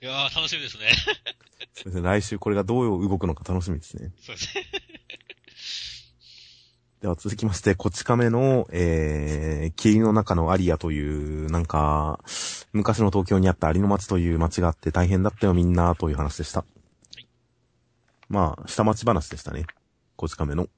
[0.00, 0.88] いやー、楽しみですね。
[1.74, 4.10] そうですね来週これがどう動くのか楽しみですね。
[4.20, 4.64] そうですね。
[7.02, 12.20] では続きまして、こち亀の、えー、霧の中のアリアという、なんか、
[12.72, 16.64] 昔の東京にあったアリの町という町があって大変だったよみんな、という話でした。
[18.28, 19.66] まあ、下町話でしたね。
[20.16, 20.64] こち亀の。
[20.64, 20.68] う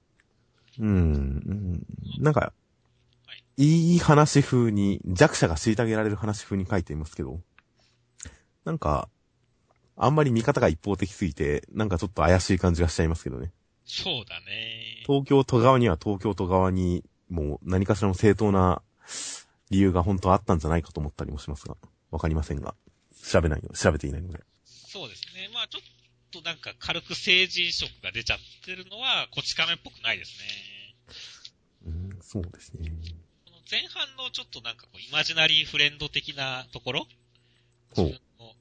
[0.80, 1.87] ーん、うん
[2.18, 2.52] なんか、
[3.57, 7.40] いい話風に、弱者が虐げられる話風に書いていますけど、
[8.64, 9.09] なんか、
[9.96, 13.52] あんまり見方が一方的すぎて、なんかちょっと怪しい感じがしちゃいますけどね。
[13.85, 15.04] そうだね。
[15.07, 18.83] 東京都側には東京都側にも何かしらの正当な
[19.70, 21.77] 理由が本当はあったんじゃないかと思ったりもしますが、
[22.11, 22.74] わかりませんが、
[23.22, 24.40] 調べないの、調べていないので。
[24.64, 25.48] そうですね。
[25.53, 25.83] まあちょっ
[26.31, 30.44] となんか軽く政治色が出ちゃってるのは、こち亀っぽくないですね。
[31.87, 32.90] うん、そうですね。
[33.46, 37.07] この前半のちょっとなんかこう、イマジナリーフレンド的なところ
[37.94, 38.55] ほうこ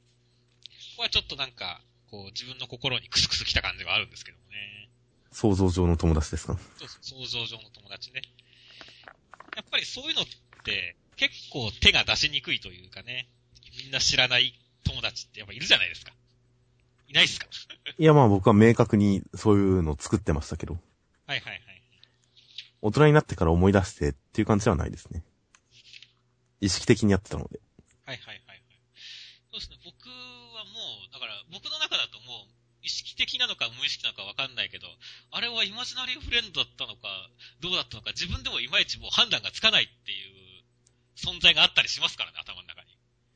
[0.97, 4.89] こはちょっとなんか、こう、自分の心にクスクス来た感じがあるんですけどもね。
[5.31, 6.57] 想像上の友達ですか？
[6.77, 8.21] そうそう、想像上の友達ね。
[9.55, 10.31] やっぱりそういうのって、
[11.15, 13.27] 結構手が出しにくいというかね、
[13.83, 16.11] みんな知らない友達ってやっぱいるじゃないですか。
[17.07, 17.47] いないっすか？
[17.97, 20.73] いやまあ僕は明確にそういうのを作ってましたけど、
[21.27, 21.61] はいはいはい。
[22.81, 25.23] 大人になってから思い出してっていう感じではないですね。
[26.59, 27.61] 意識的にやってたので。
[28.05, 28.61] はいはいはいはい。
[29.51, 34.87] そうですね、僕はもう、だから、僕の中だともう、意識的なのか無意識なのかわかんないけど、
[35.31, 37.07] あれはイマジナリーフレンドだったのか、
[37.61, 40.42] どうだったのか、自分でもいまいちもう判断がつかないっていう
[41.15, 42.89] 存在があったりしますからね、頭の中に。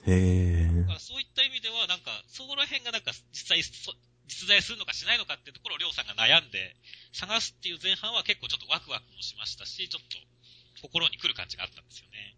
[0.07, 3.93] へーだからそういった意味では、なんか、そこら辺がなんか、実際そ、
[4.27, 6.75] 実在するのかしないのかっていうところをりょうさんが悩んで、
[7.13, 10.17] 探すっていう前半は結構ちょっとワクワクもしましたし、ちょっと、
[10.81, 12.35] 心に来る感じがあったんですよね。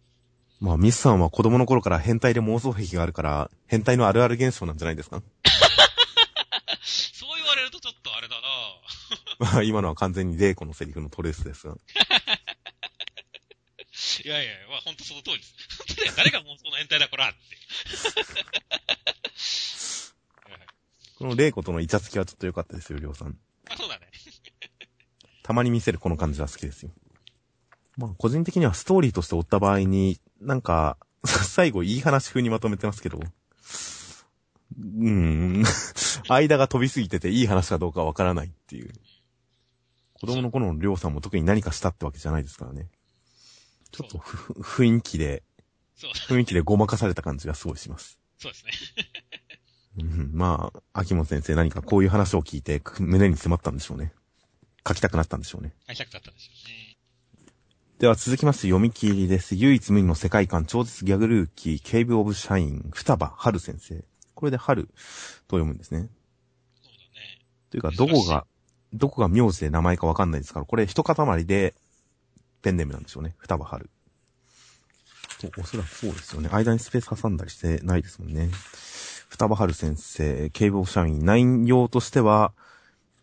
[0.60, 5.22] まあミスさんは子供の頃から変態で妄想癖があるから、変態のあるある現象なんじゃないですか？
[6.84, 8.48] そう言われるとちょっとあれだな
[9.52, 11.74] まあ今のは完全にレイコのセリフのトレースですが。
[14.24, 15.54] いやいや、まあ本当その通りです。
[15.78, 16.12] 本当だよ。
[16.16, 17.38] 誰が妄想の変態だ、こらって。
[21.18, 23.28] このレイコとのイチャつきはちょっと良かったですよ、りょうさん。
[23.68, 24.10] まあそうだね。
[25.42, 26.92] たまに見せるこの感じは好きですよ。
[27.96, 35.64] まあ個人的にはストーリーとして追った場合に、なんか、 最後いい話風にまとめてますけど、うーん、
[36.28, 38.92] 間が飛びすぎてていい話かどうかわからないっていう。
[40.20, 42.88] 子供の頃のりょうさんも特に何かしたってわけじゃないですからね。
[43.92, 45.42] ちょっとふ雰囲気で、
[45.96, 48.18] そう、雰囲気でごまかされた感じがすごいします。
[48.38, 48.72] そうですね。
[49.98, 54.12] うん、まあ、秋元先生何かこういう話を聞いて胸に迫ったんでしょうね。
[54.86, 55.72] 書きたくなったんでしょうね。
[55.86, 56.96] 会いたくなったんでしょうね。
[57.98, 59.56] では続きまして読み切りです。
[59.56, 64.02] 唯一無二の世界観超絶ギャグルーキー、ケイブオブシャイン、双葉春先生。
[64.34, 64.92] これで春と
[65.56, 66.08] 読むんですね。
[66.82, 67.44] そうだね。
[67.68, 68.46] というか、どこが、
[68.94, 71.74] どこが名字で名前かわかんないですから、これ一塊で
[72.62, 73.34] ペンネームなんでしょうね。
[73.38, 73.90] 双葉春。
[75.40, 76.48] とおそらくそうですよね。
[76.52, 78.50] 間にスペース挟んだりしてないですもんね。
[79.28, 82.52] 双葉春先生、ケイブオブシャイン、内容としては、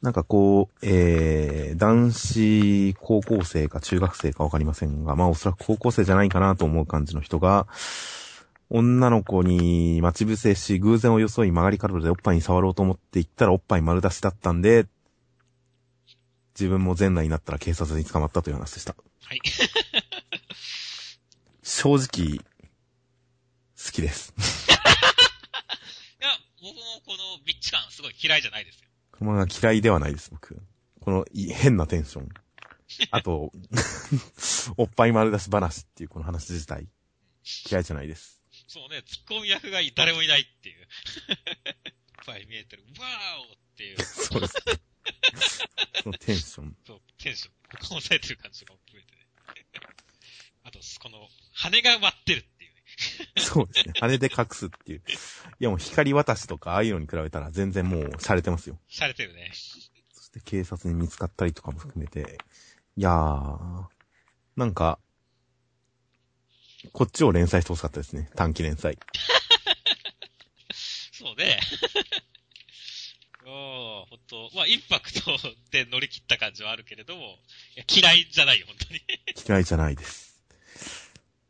[0.02, 7.68] なんかこう、えー、男子高校生か中学生かわかりませんが、まあおそらく高校生じゃないかなと思う感じの人が、
[8.70, 14.88] 女の子に待ち伏せし、偶然を装い曲がり角でおっぱいに触ろうと思って行ったらおっぱい丸出しだったんで、
[16.60, 18.96] 自分も前内になったら警察に捕まったという話でした。
[19.28, 19.42] はい。
[21.62, 24.34] 正直、好きです。
[26.18, 26.30] いや、
[26.62, 28.88] 僕もこのビッチ感すごい嫌いじゃないですよ。
[29.12, 30.62] この嫌いではないです、僕。
[31.02, 32.30] このい変なテンション。
[33.12, 33.52] あと、
[34.78, 36.88] おっぱい丸出し話っていうこの話自体、
[37.70, 38.42] 嫌いじゃないです。
[38.70, 40.80] そうね、ツッコミ役が誰もいないっていう。
[40.80, 40.88] いっ
[42.26, 42.86] ぱい見えてる。
[42.98, 44.54] ワーオっていう、 そうです。
[46.04, 46.78] そのテンション。
[46.86, 48.74] そう、テンション、ここ押さえてる感じが。
[50.64, 52.78] あと、この、羽が割ってるっていうね。
[53.38, 53.94] そうですね。
[54.00, 55.00] 羽で隠すっていう。
[55.00, 58.80] いやもう光渡しとかああいうのに比べたら全然もう洒落てますよ。
[58.90, 59.52] されてるね。
[59.54, 62.38] そして警察に見つかったりとかも含めて。
[62.96, 63.86] いやー、
[64.56, 65.00] なんか、
[66.94, 68.30] こっちを連載してほしかったですね。
[68.36, 68.98] 短期連載。
[71.12, 71.60] そうね。
[73.50, 75.22] おー、ほんと、まあ、インパクト
[75.72, 77.26] で乗り切った感じはあるけれども、い
[77.78, 79.02] や嫌いじゃないよ、本当に。
[79.48, 80.44] 嫌いじゃないです。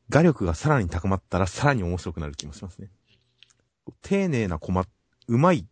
[0.09, 2.89] 画力がさらに高まったらさらに面白くなる気もしますね。
[4.03, 4.85] 丁寧なコマ、
[5.27, 5.65] うまいっ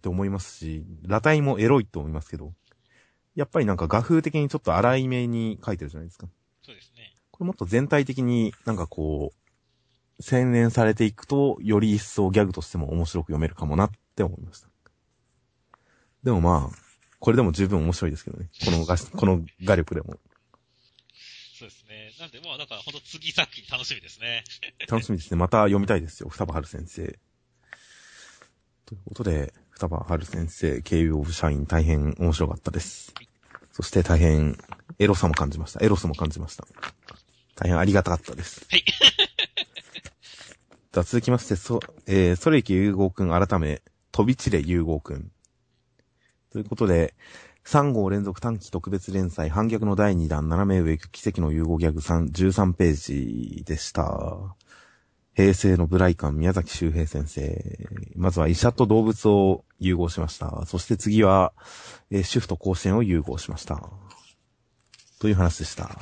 [0.00, 2.54] て思いますし、裸体もエロいと思いますけど、
[3.34, 6.26] やっぱりなんか画風的にちょっと荒い目に描いてるじゃないですか。
[6.62, 7.14] そうですね。
[7.30, 9.34] これもっと全体的になんかこ
[10.18, 14.68] う、洗練されていくと、より一層ギャグとしても面白く読めるかもなって思いました。
[16.26, 16.76] でもまあ、
[17.20, 18.48] これでも十分面白いですけどね。
[18.64, 20.18] この画、 この画力でも。
[21.56, 22.12] そうですね。
[22.18, 24.42] なんで、まあ、だから、ほんと次作品楽しみですね。
[24.88, 25.36] 楽しみですね。
[25.36, 26.28] また読みたいですよ。
[26.28, 27.16] 双葉春先生。
[28.86, 33.14] ということで、双葉春先生、経由オブ社員大変面白かったです。
[33.70, 34.58] そして大変
[34.98, 35.84] エロさも感じました。
[35.84, 36.66] エロスも感じました。
[37.54, 38.66] 大変ありがたかったです。
[38.68, 38.82] はい。
[40.90, 45.30] では続きまして、そ、えー、ソレイキ融合くん改め、飛び散れ融合くん。
[46.56, 47.12] ということで、
[47.66, 54.56] 3号連続短期特別連載、反逆の第2弾、斜め上奇跡の融合ギャグ3、13ページでした。
[55.34, 57.78] 平成のブライカン、宮崎周平先生。
[58.14, 60.64] まずは医者と動物を融合しました。
[60.64, 61.52] そして次は、
[62.10, 63.90] えー主婦と甲子園を融合しました。
[65.20, 65.98] という話でした。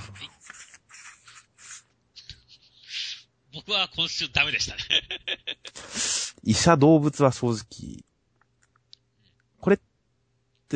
[3.53, 4.83] 僕は今週ダメでしたね。
[6.45, 8.05] 医者動物は正直、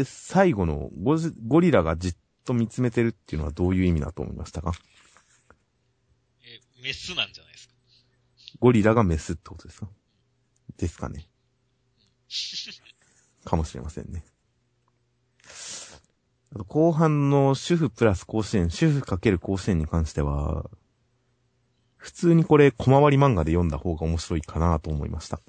[0.03, 0.91] って最後の
[1.47, 4.73] ゴリラがじっと見つめてるっていうのはどういう意味だと思いましたか？
[6.43, 7.75] えーメスなんじゃないですか？
[8.61, 9.89] ゴリラがメスってことですか？
[10.77, 11.27] ですかね。
[13.45, 14.25] かもしれませんね。
[16.55, 20.71] あと後半の主婦プラス甲子園、主婦かける甲子園に関しては、
[21.97, 25.41] 普通にこれ小回り漫画で読んだ方が面白いかなと思いました。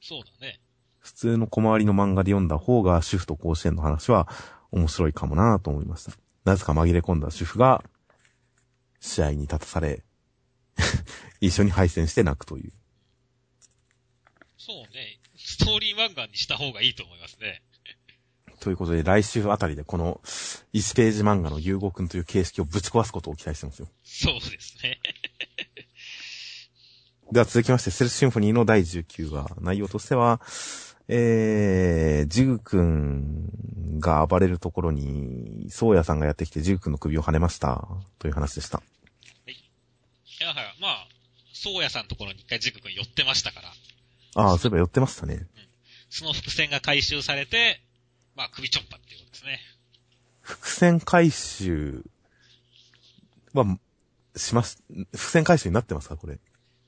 [0.00, 0.60] そうだね。
[1.08, 4.28] 普通の小回りの漫画で読んだ方が主婦と甲子園の話は
[4.70, 6.12] 面白いかもなと思いました。
[6.44, 7.82] なぜか紛れ込んだ主婦が
[9.00, 10.04] 試合に立たされ、
[11.40, 12.72] 一緒に敗戦して泣くという。
[14.58, 15.18] そうね。
[15.34, 17.62] ストーリー漫画にした方がいいと思いますね。
[18.60, 20.20] ということで来週あたりでこの
[20.74, 23.88] 1ページ漫画の融合くんという形式をぶち壊すことを期待してますよ。
[24.04, 25.00] そうですね。
[27.30, 30.40] では続きまして、セルスシンフォニーの第19話、内容としては、
[31.08, 37.88] えー、ジグくんが暴れるところに、ソーヤさんがやってきてジグくんの首をはねました。
[38.18, 38.82] という話でした。
[39.46, 41.08] いやはや、まあ、
[41.52, 43.72] 宗谷さんのところに一回ジグ君寄ってましたから、
[44.34, 45.46] ああ、そういえば寄ってましたね。
[46.10, 47.80] その伏線が回収されて、
[48.36, 49.58] まあ、首ちょっぱっていうことですね。
[50.40, 52.04] 伏線回収
[53.52, 53.64] は、
[54.36, 56.34] します、伏線回収になってますかこれ。
[56.34, 56.38] い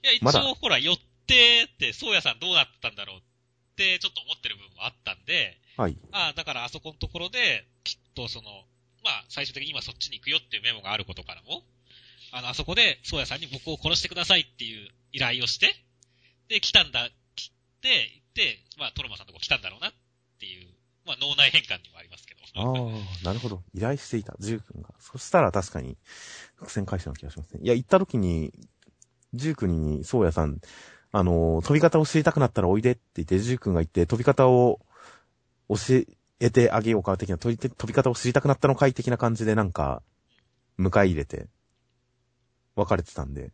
[0.06, 3.30] や、一応、ほら、寄ってって、宗谷さんどうなったんだろうって、
[3.99, 5.97] ちょっと思ってる部分もあったんで、はい。
[6.12, 8.51] ああ、だからあそこのところで、きっとその、
[9.03, 11.62] まあ、最終的に今そっちに行くよっていうメモがあることからも、
[12.33, 15.75] あの、あそこで、宗谷さんに僕を殺してくださいっていう依頼をして、
[16.49, 19.93] で、来たんだ、来て、行って、まあ、トロマさんのとこ来たんだろうなっ
[20.38, 20.69] ていう、
[21.07, 22.40] まあ、脳内変換にもありますけど。
[22.55, 22.62] あ
[23.23, 23.62] あ、なるほど。
[23.75, 24.90] 依頼していた、ジュー君が。
[25.01, 25.97] そしたら確かに、
[26.57, 27.61] 伏線回収の気がしますね。
[27.62, 28.53] いや、行った時に、
[29.35, 30.61] ジュー君に、そうやさん、
[31.12, 34.81] あの、飛び方を知りたくなったらおいでって言って、ジュー君が言って、飛び方を
[35.68, 35.77] 教
[36.40, 40.03] えてあげようか、的な、飛びて飛び方を知りたくなったのかい的な感じでなんか、
[40.79, 41.49] 迎え入れて、
[42.77, 43.53] 別れてたんで、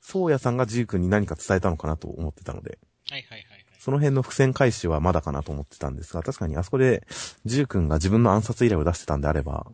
[0.00, 2.78] そうやさんがジュー君に何か伝えたのかなと思ってたので、
[3.08, 3.66] はいはいはいはい。
[3.78, 7.06] その辺の伏線回収はまだかなと思ってたんですが、確かにあそこで、
[7.44, 9.66] ジュー君が自分の暗殺依頼を出してたんであれば、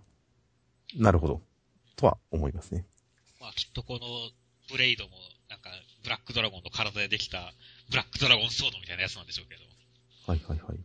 [0.96, 1.42] なるほど。
[1.96, 2.86] とは思いますね。
[3.40, 4.00] まあ、きっとこの、
[4.70, 5.10] ブレイドも、
[5.50, 5.70] なんか、
[6.08, 7.52] ブラックドラゴンの体でできた、
[7.90, 9.60] ブラックドラゴンソードみたいなやつなんでしょうけど、
[10.26, 10.78] はいはいはい。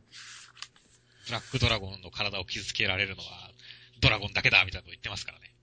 [1.27, 3.49] ブラックドラゴンの体を傷つけられるのは、
[4.01, 5.55] ドラゴンだけだみたいなこと言ってますからね。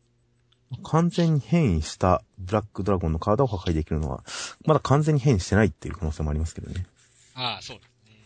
[0.82, 4.24] 完全に変異したブラックドラゴンの体を破壊できるのは、
[4.64, 6.86] まだ完全に変異してないっていう可能性もありますけどね。
[7.34, 8.16] ああ、そうですね。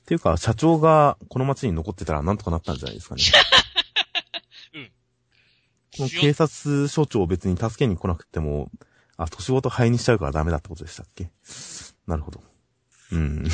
[0.00, 3.22] っていうか、社長がこの街に残ってたらなんとかなったんじゃないですかね。
[4.72, 4.90] うん。
[5.98, 8.70] この警察署長を別に助けに来なくても、
[9.16, 11.30] あ、年ごと灰にしちゃうからダメだってことでしたっけ？
[12.06, 12.42] なるほど。
[13.12, 13.42] うん。
[13.42, 13.48] ま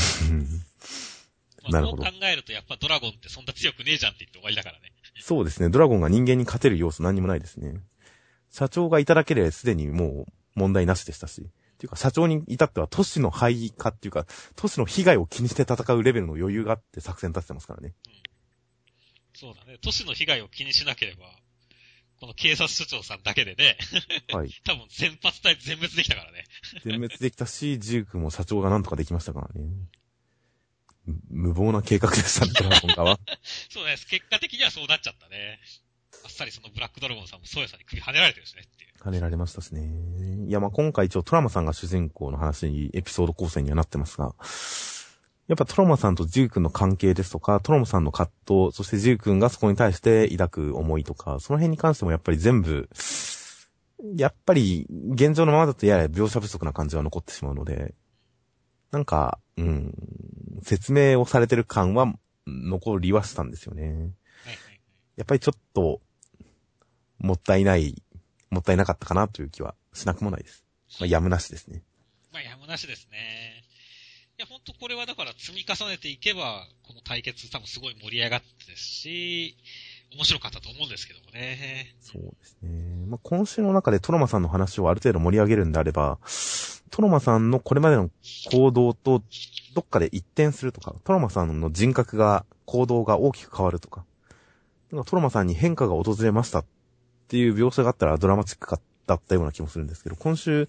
[1.64, 4.92] あ、なるほどそう考えると、やっぱドラゴンってそんな強くねえじゃんって言って終わりだからね。
[5.20, 5.68] そうですね。
[5.68, 7.74] ドラゴンが人間に勝てる要素何にもないですね。
[8.50, 11.42] 社長がいただけで、すでにもう問題なしでしたし。
[11.42, 11.44] っ
[11.80, 17.94] ていうか、社長に至っては都市の廃化っていうか、都市の被害を気にして戦うレベルの余裕があって作戦立ててますからね。
[19.34, 19.78] そうだね。
[19.80, 21.24] 都市の被害を気にしなければ、
[22.20, 23.78] この警察署長さんだけでね、
[24.30, 24.50] はい。
[24.64, 26.44] 多分全発隊全滅できたからね。
[26.84, 29.70] 全滅できたし、ジークも社長がなんとかできましたからね。
[31.06, 33.20] む無謀な計画でしたね、ドラゴン側は。
[33.70, 33.96] そうね。
[33.96, 35.60] 結果的にはそうなっちゃったね。
[36.22, 38.90] あっさりそのブラックドラゴンさんもソーヤさんに首跳ねられてるしねっていう。
[39.00, 40.46] 跳ねられましたしね。
[40.46, 44.34] いや、まあ、今回一応トラマさんが主人公の話に、エピソード構成にはなってますが、
[45.50, 52.88] やっぱトラマさんとジュー君の関係ですとか、トラマさんの葛藤、そしてジュー君がそこに対して抱く思いとか、その辺に関してもやっぱり全部、
[54.16, 57.96] やっぱり現状のままだとやや描写不足な感じは残ってしまうので、
[58.92, 59.92] なんか、うん、
[60.62, 62.14] 説明をされてる感は
[62.46, 64.12] 残りはしたんですよね。
[65.16, 66.00] やっぱりちょっと、
[67.18, 68.00] もったいない、
[68.50, 70.64] もったいなかったかなという気はしなくもないです。
[71.00, 71.82] まあ、やむなしですね。
[72.32, 73.59] まあ、やむなしですね。
[74.40, 79.54] いや、ほんとこれはだから積み重ねていけば、この対決多分すごい盛り上がってですし、
[80.16, 81.94] 面白かったと思うんですけどもね。
[82.00, 83.04] そうですね。
[83.06, 86.18] まあ、今週の中でトロマさんの話をある程度盛り上げるんであれば、
[86.88, 88.08] トロマさんのこれまでの
[88.50, 89.22] 行動と、
[89.74, 94.06] どっかで一転するとか、トロマさんの人格が、行動が大きく変わるとか、
[94.90, 96.64] なんかトロマさんに変化が訪れましたっ
[97.28, 98.74] ていう描写があったらドラマチック
[99.06, 100.66] だったような気もするんですけど、今週、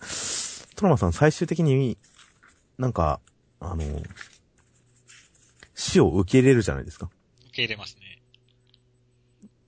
[0.75, 1.97] トロマさん最終的に
[2.77, 3.21] なんか、
[3.61, 3.83] あの、
[5.75, 7.09] 死を受け入れるじゃないですか。
[7.45, 8.21] 受け入れますね。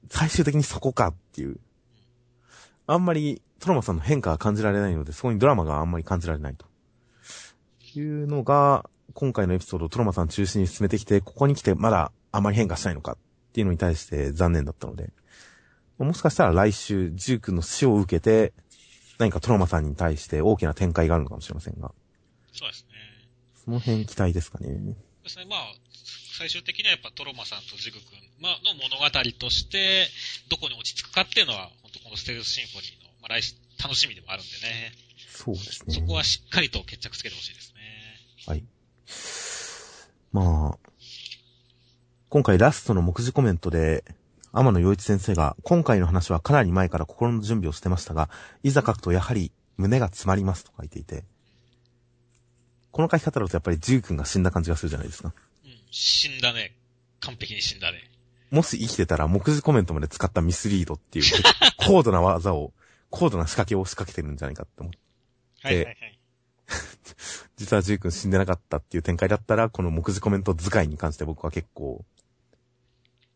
[0.10, 1.58] 最終的にそこかっていう。
[2.86, 6.66] あんまりトロマさんの変化が感じられないので、そこにドラマがあんまり感じられないと。
[7.96, 13.18] いうのが、今回のエピソードをトロマさん中心に進めてきて、ここに来てまだあまり変化しないのかっ
[13.54, 15.12] ていうのに対して残念だったので、
[16.00, 18.54] もしかしたら来週、ジュークの死を受けて、
[19.20, 21.92] 何かトロマさんに対して大きな展開があるのかもしれませんが、
[22.52, 23.13] そうですね。
[23.64, 24.68] その辺期待ですかね。
[24.68, 25.46] そうですね。
[25.50, 25.60] まあ、
[26.38, 29.06] 最終的にはやっぱトロマさんとジグ君、まあ、の物語
[29.40, 30.08] として、
[30.50, 34.92] どこに落ち着くかっていうのは、本当このステルスシンフォニーの、まあ、来週、楽しみでもあるんでね。
[35.30, 35.94] そうですね。
[35.96, 37.80] そこはしっかりと決着つけてほしいですね。
[38.48, 38.64] はい。
[40.34, 40.90] まあ、
[42.30, 44.04] 今回ラストの目次コメントで、
[44.52, 48.30] 天野洋一先生が、今回の話はかなり前から心の準備をしてましたが、
[48.64, 51.24] いざ書くとやはり胸が詰まりますと書いていて、
[52.94, 55.34] この書き方だとやっぱりジュー君が死んだ感じがするじゃないですか。
[55.66, 55.72] うん。
[55.90, 56.76] 死んだね。
[57.22, 57.98] 完璧に死んだね。
[58.52, 61.26] もし生きてたら目次コメントまで使ったミスリードっていう、
[61.78, 62.72] 高度な技を、
[63.10, 65.00] 高度な仕掛けを仕掛けてるんじゃないかって思って、
[65.64, 66.20] はいはいはい。
[67.58, 72.06] 実はジュー君死んでなかったっていう展開だったら、この目次コメント使いに関して僕は結構、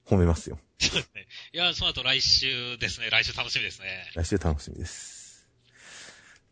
[0.05, 0.59] 褒めますよ。
[0.77, 1.27] そうですね。
[1.53, 3.09] いや、その後来週ですね。
[3.09, 4.11] 来週楽しみですね。
[4.13, 5.16] 来週楽しみです。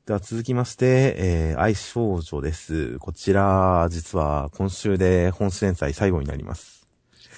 [0.06, 3.00] では続きまして、えー、愛少女です。
[3.00, 6.88] こちら、実は今週で本誌連載最後になります。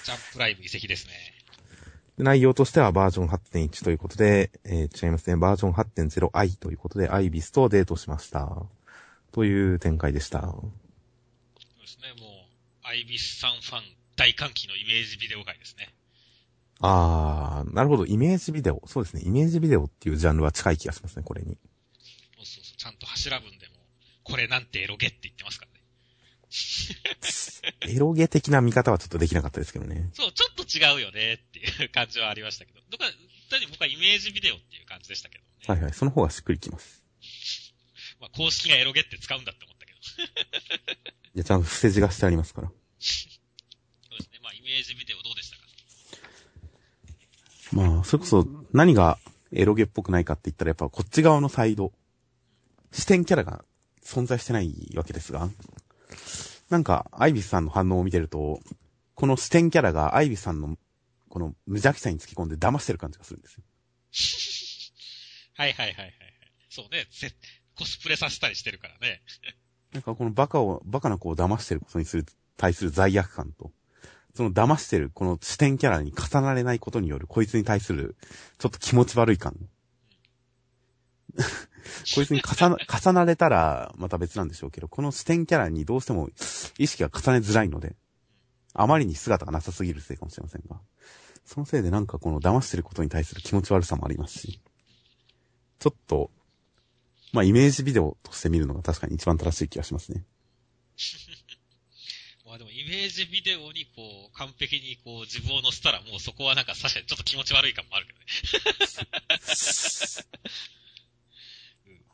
[0.04, 1.14] ジャンプライブ移籍ですね。
[2.18, 5.36] で内容としてはバージョン8.1ということで、えー、違いますね。
[5.36, 8.66] バージョン 8.0i ということで、アイビスとデートしました。
[9.32, 10.42] という展開でした。
[10.42, 10.60] そう
[11.80, 12.20] ですね。
[12.20, 13.82] もう、アイビスさんファン
[14.14, 15.94] 大歓喜のイメージビデオ会ですね。
[16.80, 18.04] あー、なるほど。
[18.04, 18.82] イメージビデオ。
[18.84, 19.22] そうですね。
[19.24, 21.56] イメージビデオっていうジャンルは近い気がしますね、これに。
[22.38, 22.76] そうそうそう。
[22.76, 23.74] ちゃんと柱文でも、
[24.24, 25.78] これなんてエロゲって言ってますからね。
[27.92, 30.10] エロゲ的な見方はちょっとできなかったですけどね。
[30.14, 32.80] そう、ちょっと違うよねっていう感じはありましたけど。
[32.88, 33.06] どっか、
[33.50, 35.50] 単に僕はイメージビデオっていう感じでしたけどね。
[35.66, 35.92] はいはい。
[35.94, 37.02] その方がしっくりきます。
[38.20, 39.98] まあ、公式がエロゲって使うんだって思ったけど。
[41.34, 42.68] いや、ちゃんと伏せ字がしてありますから。
[42.68, 44.38] そうですね。
[44.42, 45.62] まあ、イメージビデオどうでしたか？
[47.72, 49.18] まあ、それこそ何が
[49.52, 51.92] エロゲっぽくないかって言ったらやっぱこっち側のサイド、
[52.92, 53.64] 視点キャラが
[54.02, 55.48] 存在してないわけですが、
[56.70, 58.60] なんか、アイビスさんの反応を見てると、
[59.14, 60.76] この視点キャラがアイビスさんの
[61.28, 63.64] この無邪気さにつき込んで騙してる感じがするんですよ。
[65.54, 66.14] はいはいはいはいはい。
[66.70, 67.06] そうね。
[67.10, 67.30] せ
[67.76, 69.22] コスプレさせたりしてるからね。
[69.92, 72.26] なんかこのバカを、バカな子を騙してることにする、
[72.56, 73.72] 対する罪悪感と、
[74.34, 78.16] その騙してるこの視点キャラに重なれないことによるこいつに対する、
[78.58, 79.56] ちょっと気持ち悪い感。
[82.14, 86.28] こいつに重な、 重なれたらまた別なんでしょうけど、この視点キャラにどうしても
[86.78, 87.96] 意識が重ねづらいので、
[88.74, 90.80] あまりに姿がなさすぎるせいかもしれませんが、
[91.44, 94.60] そのせいでなんかこの騙してることに対する気持ち悪さもありますし、
[95.78, 96.30] ちょっと、
[97.32, 100.24] まあイメージビデオとして見るのが確かに一番正しい気がしますね。
[102.44, 108.24] まあでもイメージビデオにこう、完璧にこう自分を乗せたらもうそこはなんか確かにちょっと気持ち悪い感もあるけどね。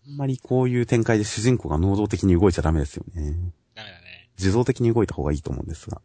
[0.07, 3.53] あんまりこういう展開で主人公が能動的に動いちゃダメですよね。
[3.75, 4.31] ダメだね。
[4.39, 6.03] 自動的に動いた方がいいと思うんですが。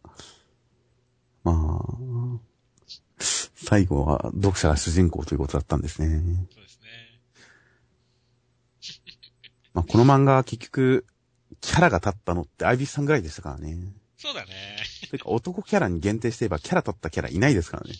[1.44, 2.40] まあ、
[3.18, 6.22] 最後は読者が主人公ということだったんですね。
[6.50, 6.88] そうですね。
[9.74, 11.06] まあ、この漫画は結局、
[11.60, 13.76] キャラが立ったのってアイビスさんぐらいでしたからね。
[14.16, 14.50] そうだね。
[15.08, 17.94] というか男キャラに限定して言えばキャラ立ったキャラいないですからね。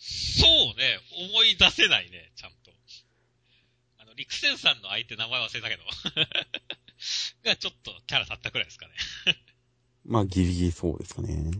[0.00, 0.98] そうね。
[1.32, 2.57] 思い出せないね、ちゃんと。
[4.18, 5.82] 陸戦さんの相手名前忘れたけど。
[7.44, 8.94] がちょっとキャラ立ったくらいですかね。
[10.04, 11.52] まあ、ギリギリそうですかね。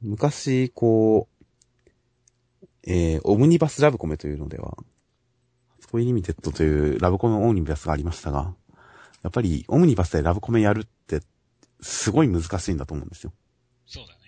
[0.00, 4.76] 昔、こう、えー、オムニバスラブコメというのでは、
[5.80, 8.54] 初恋リミテッドというラブコメオムニバスがありましたが、
[9.22, 11.22] やっぱりオムニバスでラブコメやるって、
[11.80, 13.32] すごい難しいんだと思うんですよ。
[13.86, 14.18] そうだね。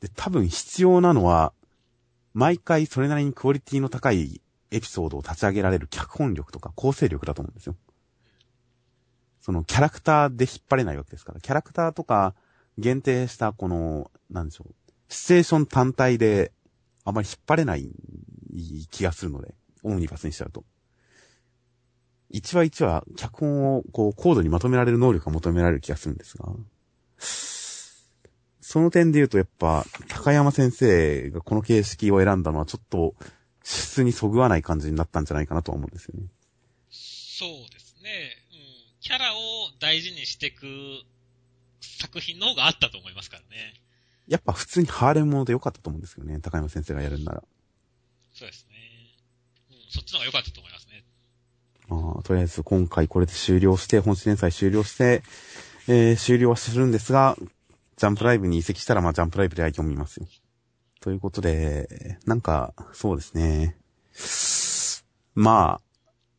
[0.00, 1.52] で、多分必要なのは、
[2.32, 7.76] 毎回それなりにクオリティの高いエピソードを立ち上げられる脚本力とか構成力だと思うんですよ。
[9.40, 12.34] そのキャラクターで引っ張れないわけですから、キャラクターとか
[12.76, 14.74] 限定したこの、なんでしょう、
[15.08, 16.52] シチュエーション単体で
[17.04, 17.90] あまり引っ張れない
[18.90, 20.64] 気がするので、オムニバスにしちゃうと。
[22.30, 26.52] 一話一話、脚本をこう、高度にまとめられる能力が求められる気がするんですが、
[28.60, 33.14] その点で言うとやっぱ、高山先生がこの形式を選んだのはちょっと、
[33.68, 36.26] 質にそぐわない感じになったんじゃないかなとは思うんですよね。
[36.90, 38.10] そうですね。
[38.52, 38.58] うん。
[39.00, 39.38] キャラを
[39.78, 40.66] 大事にしていく
[41.80, 43.74] 作品の方があったと思いますからね。
[44.26, 46.40] やっぱ普通にハーレムもので良かったと思うんですよね。
[46.40, 47.42] 高山先生がやるんなら。
[48.32, 48.76] そうですね。
[49.70, 51.04] うん、そっちの方が良かったと思いますね。
[51.88, 55.22] まあ、とりあえず今回これで終了して、本誌連載終了して、
[55.88, 57.36] えー、終了はするんですが、
[57.96, 60.26] ジャンプライブに移籍したら、まあ、ジャンプライブで読みますよ。
[61.00, 63.76] ということで、なんか、そうですね。
[65.34, 65.80] ま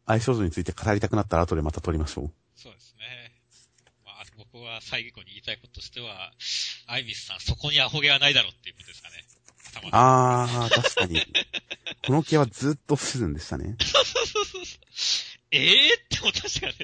[0.06, 2.32] あ、愛少女について語りたくなったら後でまた撮りましょう。
[2.56, 3.32] そうですね。
[4.06, 6.32] まあ、僕は最後に言いたいこととしては、
[6.88, 9.24] アイビスさん、そこにアホ毛はないだろうっていうことですかね。
[9.92, 11.22] あー、確かに。
[12.06, 13.78] この毛はずっと不自然でしたね。
[15.52, 16.76] え えー、って思ったしかね。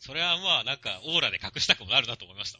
[0.00, 2.58] それはまあ、なんか、オーラで隠したくもなるなと思いました。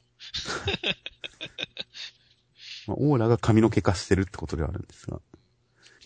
[2.86, 5.20] まあ、オーラが髪の毛化してるってことではあるんですが。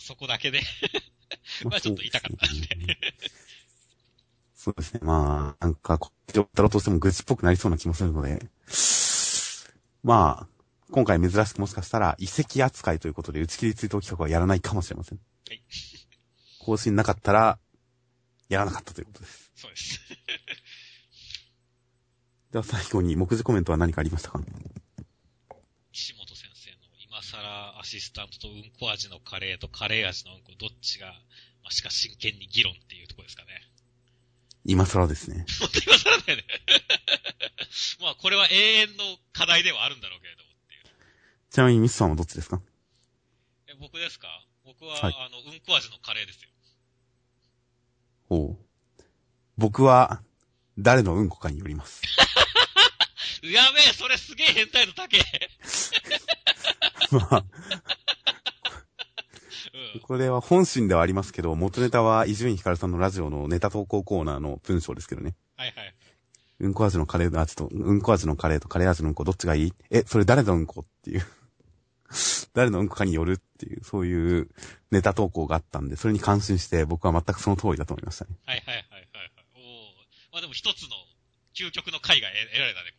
[0.01, 0.61] そこだけで。
[1.65, 2.99] まあちょっと痛かったですね。
[4.55, 5.01] そうですね。
[5.03, 8.49] まあ、なんか、こっちをったろうとしても愚痴っぽくなりそうな気もするので。
[10.03, 15.21] まあ、今回珍しくもしかしたら、遺跡扱いということで打ち切り追悼企画はやらないかもしれません。
[15.49, 15.63] はい。
[16.59, 17.59] 更新なかったら、
[18.49, 19.53] やらなかったということです。
[19.55, 20.01] そうです。
[22.51, 24.41] では最後に、目次コメントは何かありましたか？
[25.93, 26.15] 岸
[27.33, 27.43] 本先生の
[27.75, 31.09] 今更アシスタントとうんこ味のカレーとカレー味のうんこどっちが、
[31.63, 33.49] まあ、しか真剣に議論っていうところですかね。
[34.65, 35.45] 今更ですね。
[35.61, 36.45] 本当に今更だよね。
[38.01, 40.85] まあこれは永遠の課題ではあるんだろうけれどもっていう。
[41.51, 42.61] ちなみにミスさんはどっちですか？
[43.69, 44.29] え僕ですか？
[44.65, 46.51] 僕は、はいあの、うんこ味のカレーですよ。
[48.31, 48.59] おう
[49.57, 50.23] 僕は、
[50.77, 52.03] 誰のうんこかによります。
[53.43, 55.21] やべえ、それすげえ変態の高え。
[57.13, 57.45] まあ、
[59.95, 60.01] うん。
[60.01, 65.35] これは本心ではありますけど、元ネタは伊集院光さんのラジオのネタ投稿コーナーの文章ですけどね。
[65.57, 65.95] はいはい。
[66.61, 69.73] うんこ味のカレーの味と、うんこ味のカレーとカレー味のうんこどっちがいい？
[69.91, 71.27] え、それ誰のうんこっていう。
[72.55, 74.49] 誰のうんこかによるっていう、そういう
[74.91, 78.35] ネタ投稿があったんで、それに感心して僕は全くその通りだと思いましたね。
[78.45, 79.31] はいはいはいはいはい。
[79.55, 79.95] おお。
[80.33, 80.89] まあでも一つの
[81.55, 82.93] 究極の回が得得られたね。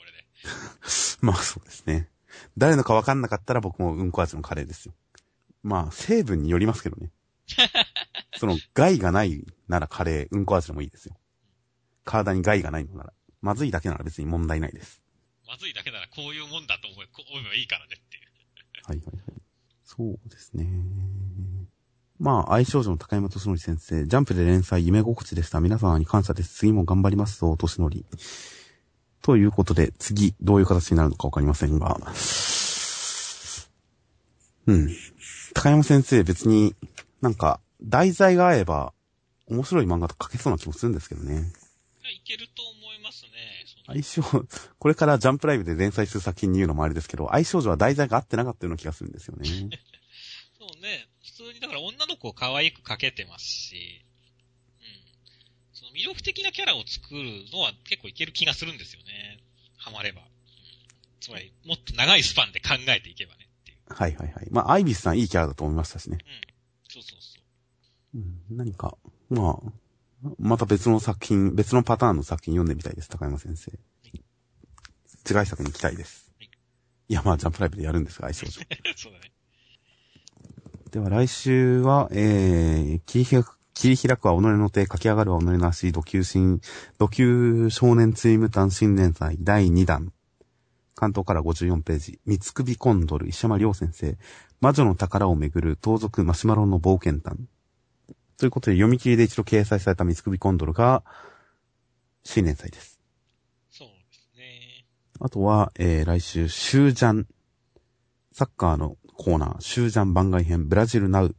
[1.21, 2.09] まあそうですね。
[2.57, 4.93] 誰のかわかんなかったら僕もうんこ味のカレーですよ。
[5.63, 7.11] まあ成分によりますけどね。
[8.37, 11.17] その害がないならカレー、うんこ味でもいいですよ。
[12.05, 13.13] 体に害がないのなら。
[13.41, 15.01] まずいだけなら別に問題ないです。
[15.47, 18.23] まずいだけならこういうもんだと思え、こう思えばいいからねっていう。
[18.85, 19.41] はいはいはい。
[19.83, 20.67] そうですね。
[22.19, 25.61] まあ、愛少女の高山敏則先生、ジャンプで連載夢心地でした。
[25.61, 26.53] 皆様に感謝です。
[26.53, 28.05] 次も頑張りますぞ、年のり。
[29.21, 31.97] ということで、次、どういう形になるのかわかりませんが。
[34.67, 34.89] うん。
[35.53, 36.75] 高山先生、別に
[37.21, 38.93] なんか、題材が合えば、
[39.47, 41.51] 面白い漫画と書けそうな気もするんですけどね。
[42.09, 43.29] いけると思いますね。
[43.65, 44.21] その愛少、
[44.79, 49.47] これからジャンプライブで連載する作品に言うのもあれですけど、愛少女は題材が合ってなかったような気がするんですよね。
[50.59, 51.07] そうね。
[51.23, 54.05] 普通に、だから女の子を可愛く描けてますし、
[55.89, 59.39] の魅力的なキャラを作るのは結構いける気がするんですよね。
[59.77, 60.21] ハマれば。
[60.21, 60.27] うん、
[61.19, 63.77] つまり、もっと長いスパンで考えていけばねっていう。
[63.87, 64.47] はいはいはい。
[64.51, 66.19] まあ、アイビスさんいいキャラだと思いましたしね。
[66.87, 67.39] そうそうそ
[68.15, 68.17] う。
[68.17, 68.97] うん、何か、
[69.29, 69.71] まあ、
[70.37, 73.71] また別の作品、別のパターンの作品読んでみたいです、高山先生。
[75.29, 76.31] 違い作に行きたいです。
[77.07, 78.53] いや、まあ、ジャンプライブでやるんですが、 愛少女。
[78.95, 79.31] そうだね。
[80.91, 86.59] では来週は、えー、切り開く、切り開くは己の手、駆け上がるは己の足、土球新、
[86.97, 90.11] 土球少年ツイムタン新連載第2弾。
[90.95, 92.19] 関東から54ページ。
[92.25, 94.17] 三つ首コンドル、石山良先生。
[94.59, 97.37] 魔女の宝をめぐる盗賊マシュマロの冒険譚。
[98.37, 101.05] ということで、読み切りで一度掲載された三つ首コンドルが、
[102.25, 102.99] 新連載です。
[103.71, 104.85] そうですね。
[105.21, 107.27] あとは、えー、来週、シュージャン、
[108.33, 111.33] サッカーのコーナー、シュージャン番外編、ブラジルナウ、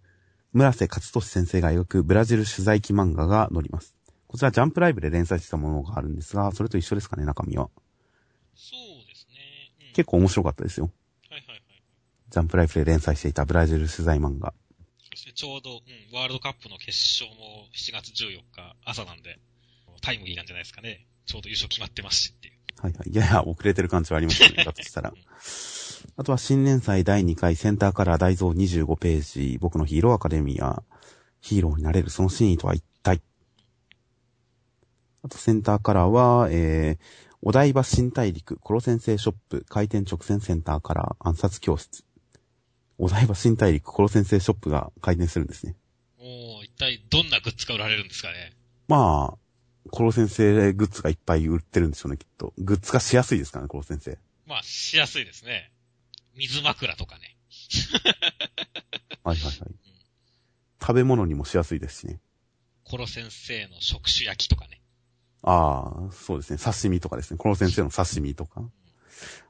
[0.53, 3.95] 村瀬勝利先生が描くブラジル取材記漫画が載ります。
[4.27, 7.71] こちらジャンプライブで連載してたものがあるんですが、それと一緒ですかね、中身は。
[8.55, 9.87] そうですね。
[9.89, 9.93] うん。
[9.93, 10.91] 結構面白かったですよ。
[11.29, 11.63] はいはいはい。
[12.31, 14.53] ジャンプライブで連載していたブラジル取材漫画。
[15.11, 16.91] そしてちょうど、うん、ワールドカップの決
[17.23, 19.39] 勝も7月14日朝なんで、
[20.03, 21.07] タイムリーなんじゃないですかね。
[21.27, 22.55] ちょうど優勝決まってますしっていう。
[22.83, 23.15] はいはい。
[23.15, 25.13] やや遅れてる感じはありますね、だとしたら。
[26.17, 30.83] あとは新連載第2回センターカラー大蔵25ページ、僕のヒーローアカデミア、
[31.41, 33.23] ヒーローになれるその真意とは一体。
[35.23, 37.05] あとセンターカラーは、えー、
[37.43, 42.05] お台場新大陸コロ先生ショップ開店直線センターから暗殺教室。
[42.99, 45.75] お台場新大陸コロ先生ショップが開店するんですね。
[46.19, 48.53] おー、一体どんなグッズが売られるんですかね。
[48.89, 52.53] まあ、コロ先生グッズがいっぱい売ってるんでしょうね、きっと。
[52.59, 54.19] グッズがしやすいですからね、コロ先生。
[54.47, 55.71] まあ、しやすいですね。
[56.41, 57.37] 水枕とかね。
[59.23, 59.57] はいはいはい。
[60.81, 62.19] 食べ物にもしやすいですしね。
[62.85, 64.81] コロ先生の食種焼きとかね。
[65.43, 66.59] ああ、そうですね。
[66.59, 67.37] 刺身とかですね。
[67.37, 68.63] コロ先生の刺身とか。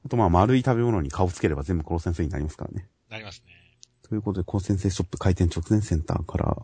[0.04, 2.88] あとまあ丸い食べ物に顔つければ全部コロ先生になりますからね。
[3.08, 3.54] なりますね。
[4.02, 6.56] ということで、コロ先生ショップ開店直前センターから、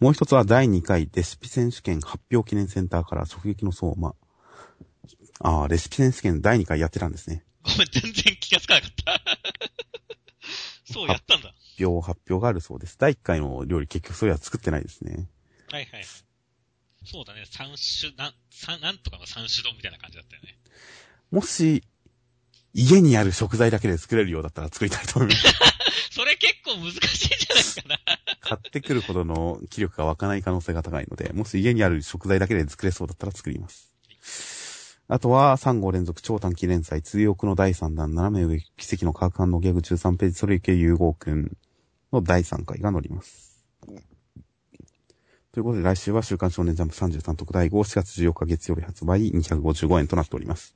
[0.00, 4.14] もう一つは第2回レシピ選手権発表記念センターから直撃の相馬。
[5.40, 7.44] ああ、レシピ選手権第2回やってたんですね。
[7.62, 9.22] ごめん、全然気がつかなかった。
[10.92, 11.48] そう、やったんだ。
[11.48, 12.96] 発表、発表があるそうです。
[12.98, 15.28] 第1回の料理結局それは作ってないですね。
[15.70, 16.04] はいはいはい。
[17.04, 20.58] そうだね、三種、なん、三、なんとかの三種丼みたいな感じだったよね。
[21.30, 21.82] もし、
[22.74, 25.52] 家にある食材だけで作れるようだったら作りたいと思います。
[26.12, 28.18] それ結構難しいんじゃないかな。
[28.40, 33.91] 買ってくるほどの気力が湧かない可能性が高いので、もし家にある食材だけで作れそうだったら作ります。
[35.12, 41.54] あとは、3号連続超短期連載、追憶の第3弾、斜め上奇跡の科学館のギャグ13ページ、それ池融合くん
[42.14, 43.62] の第3回が載ります。
[45.52, 50.74] ということで、来週は週刊少年ジャンプ33特大号、4月14日月曜日発売255円となっております。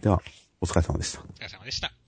[0.00, 0.22] では、
[0.60, 1.22] お疲れ様でした。
[1.22, 2.03] お疲れ様でした。